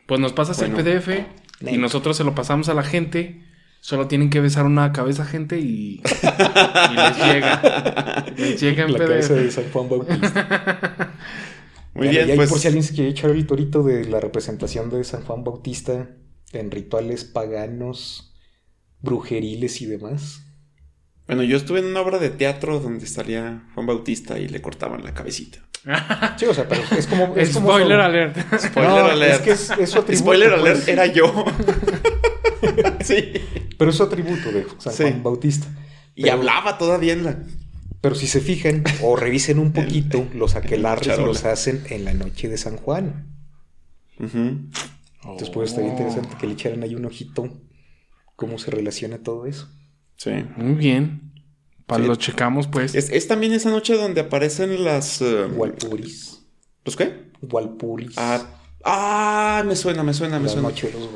[0.07, 1.09] Pues nos pasas el PDF
[1.61, 3.43] Y nosotros se lo pasamos a la gente.
[3.81, 8.25] Solo tienen que besar una cabeza, gente, y, y les llega.
[8.37, 9.43] Les llega en La cabeza PDF.
[9.43, 10.97] de San Juan Bautista.
[11.97, 12.51] Muy bien, y ahí pues.
[12.51, 16.11] por si alguien se quiere echar el torito de la representación de San Juan Bautista
[16.53, 18.35] en rituales paganos,
[19.01, 20.43] brujeriles y demás.
[21.27, 25.03] Bueno, yo estuve en una obra de teatro donde salía Juan Bautista y le cortaban
[25.05, 25.61] la cabecita.
[26.37, 27.35] Sí, o sea, pero es como...
[27.37, 28.37] Es como Spoiler alert.
[28.59, 29.35] Spoiler No, alert.
[29.35, 30.25] Es que es, es su atributo.
[30.25, 30.63] Spoiler pues.
[30.63, 31.45] alert, era yo.
[33.01, 33.33] sí.
[33.79, 35.03] Pero es su atributo de San Sí.
[35.05, 35.67] Juan Bautista.
[36.15, 37.39] Y hablaba todavía en la.
[38.07, 42.49] Pero si se fijan o revisen un poquito, los aquelarres los hacen en la noche
[42.49, 43.35] de San Juan.
[44.21, 44.69] Ujú.
[45.23, 47.53] Entonces, pues estaría interesante que le echaran ahí un ojito
[48.37, 49.69] cómo se relaciona todo eso.
[50.19, 50.31] Sí.
[50.57, 51.33] Muy bien.
[51.87, 52.09] Para Sí.
[52.09, 52.95] lo checamos, pues.
[52.95, 55.21] Es, es también esa noche donde aparecen las.
[55.21, 56.43] eh, Walpuris.
[56.85, 57.33] ¿Los qué?
[57.43, 58.15] Walpuris.
[58.19, 58.47] Ah,
[58.85, 60.69] ah, me suena, me suena, me la suena.
[60.69, 61.09] noche de los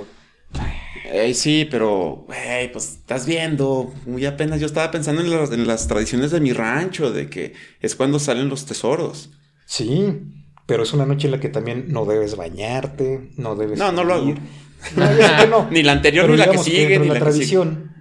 [1.35, 3.93] Sí, pero, güey, pues estás viendo.
[4.07, 7.55] Muy apenas yo estaba pensando en las, en las tradiciones de mi rancho, de que
[7.81, 9.31] es cuando salen los tesoros.
[9.67, 10.21] Sí,
[10.67, 13.79] pero es una noche en la que también no debes bañarte, no debes.
[13.79, 14.35] No, no lo hago.
[14.97, 15.07] No,
[15.41, 15.69] que no.
[15.71, 17.47] Ni la anterior, Pero ni la que sigue, ni la la que sigue.
[17.57, 17.93] tradición,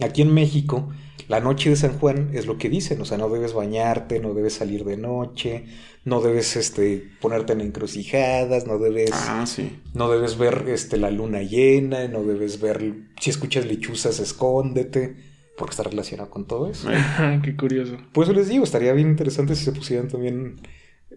[0.00, 0.90] aquí en México,
[1.28, 4.34] la noche de San Juan es lo que dicen, o sea, no debes bañarte, no
[4.34, 5.64] debes salir de noche,
[6.04, 9.78] no debes este ponerte en encrucijadas, no debes Ah, sí.
[9.94, 15.16] no debes ver este la luna llena, no debes ver si escuchas lechuzas, escóndete,
[15.58, 16.88] porque está relacionado con todo eso.
[17.44, 17.98] Qué curioso.
[18.12, 20.56] Por eso les digo, estaría bien interesante si se pusieran también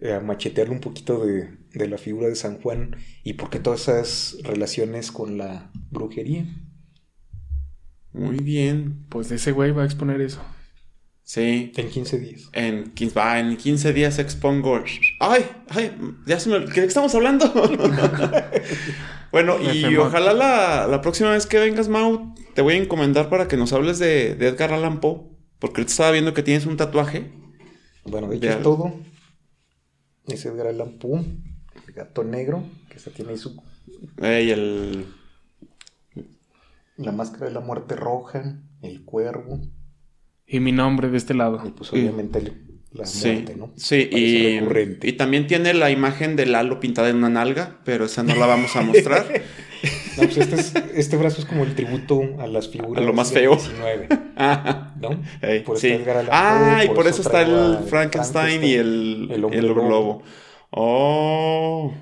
[0.00, 3.60] eh, a machetearle un poquito de, de la figura de San Juan y por qué
[3.60, 6.44] todas esas relaciones con la brujería.
[8.12, 9.06] Muy bien.
[9.08, 10.40] Pues ese güey va a exponer eso.
[11.24, 11.72] Sí.
[11.76, 12.48] En 15 días.
[12.52, 14.82] En 15, va, en 15 días expongo.
[15.20, 15.46] ¡Ay!
[15.68, 15.96] ¡Ay!
[16.26, 16.60] Ya se me.
[16.60, 17.50] ¿De qué estamos hablando?
[19.32, 23.48] bueno, y ojalá la, la próxima vez que vengas, Mau, te voy a encomendar para
[23.48, 25.22] que nos hables de, de Edgar Allan Poe.
[25.58, 27.30] Porque ahorita estaba viendo que tienes un tatuaje.
[28.04, 28.92] Bueno, de hecho es todo.
[30.26, 31.20] Es Edgar Allan Poe,
[31.86, 33.62] el gato negro, que se tiene ahí su
[34.20, 35.06] Eh, y el.
[36.96, 39.60] La máscara de la muerte roja, el cuervo,
[40.46, 41.60] Y mi nombre de este lado.
[41.66, 43.72] y pues obviamente el- la Sí, muerte, ¿no?
[43.76, 45.08] sí, y, recurrente.
[45.08, 48.44] y también tiene la imagen de Lalo pintada en una nalga, pero esa no la
[48.46, 49.24] vamos a mostrar.
[50.18, 53.14] No, pues este, es- este brazo es como el tributo a las figuras A lo
[53.14, 53.52] más feo.
[53.56, 55.08] 19, Ah, ¿no?
[55.42, 55.88] ey, Por eso sí.
[55.88, 59.28] está Edgar Allan Ah, Poe, y por eso está traigo el al Frankenstein y el,
[59.30, 59.88] el el hombre hombre lobo.
[59.88, 60.22] lobo.
[60.70, 61.94] Oh.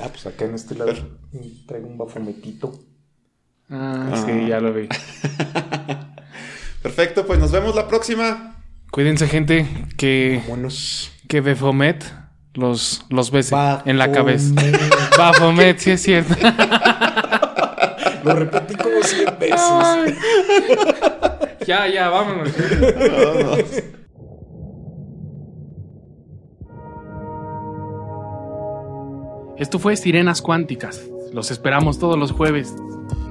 [0.00, 0.92] Ah, pues acá en este lado
[1.66, 2.72] traigo un bafometito.
[3.70, 4.24] Ah, Ah.
[4.26, 4.88] sí, ya lo vi.
[6.82, 8.56] Perfecto, pues nos vemos la próxima.
[8.90, 9.66] Cuídense, gente,
[9.96, 11.10] que, Buenos.
[11.28, 12.04] que Befomet
[12.54, 13.54] los, los bese
[13.84, 14.54] en la cabeza.
[15.18, 16.34] Bafomet, sí es cierto.
[18.24, 19.60] Lo repetí como 100 veces.
[19.60, 20.14] Ay.
[21.66, 22.50] ya, ya, vámonos.
[22.52, 23.64] Vámonos.
[29.56, 31.02] Esto fue Sirenas Cuánticas.
[31.32, 32.74] Los esperamos todos los jueves.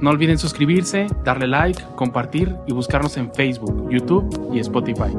[0.00, 5.12] No olviden suscribirse, darle like, compartir y buscarnos en Facebook, YouTube y Spotify.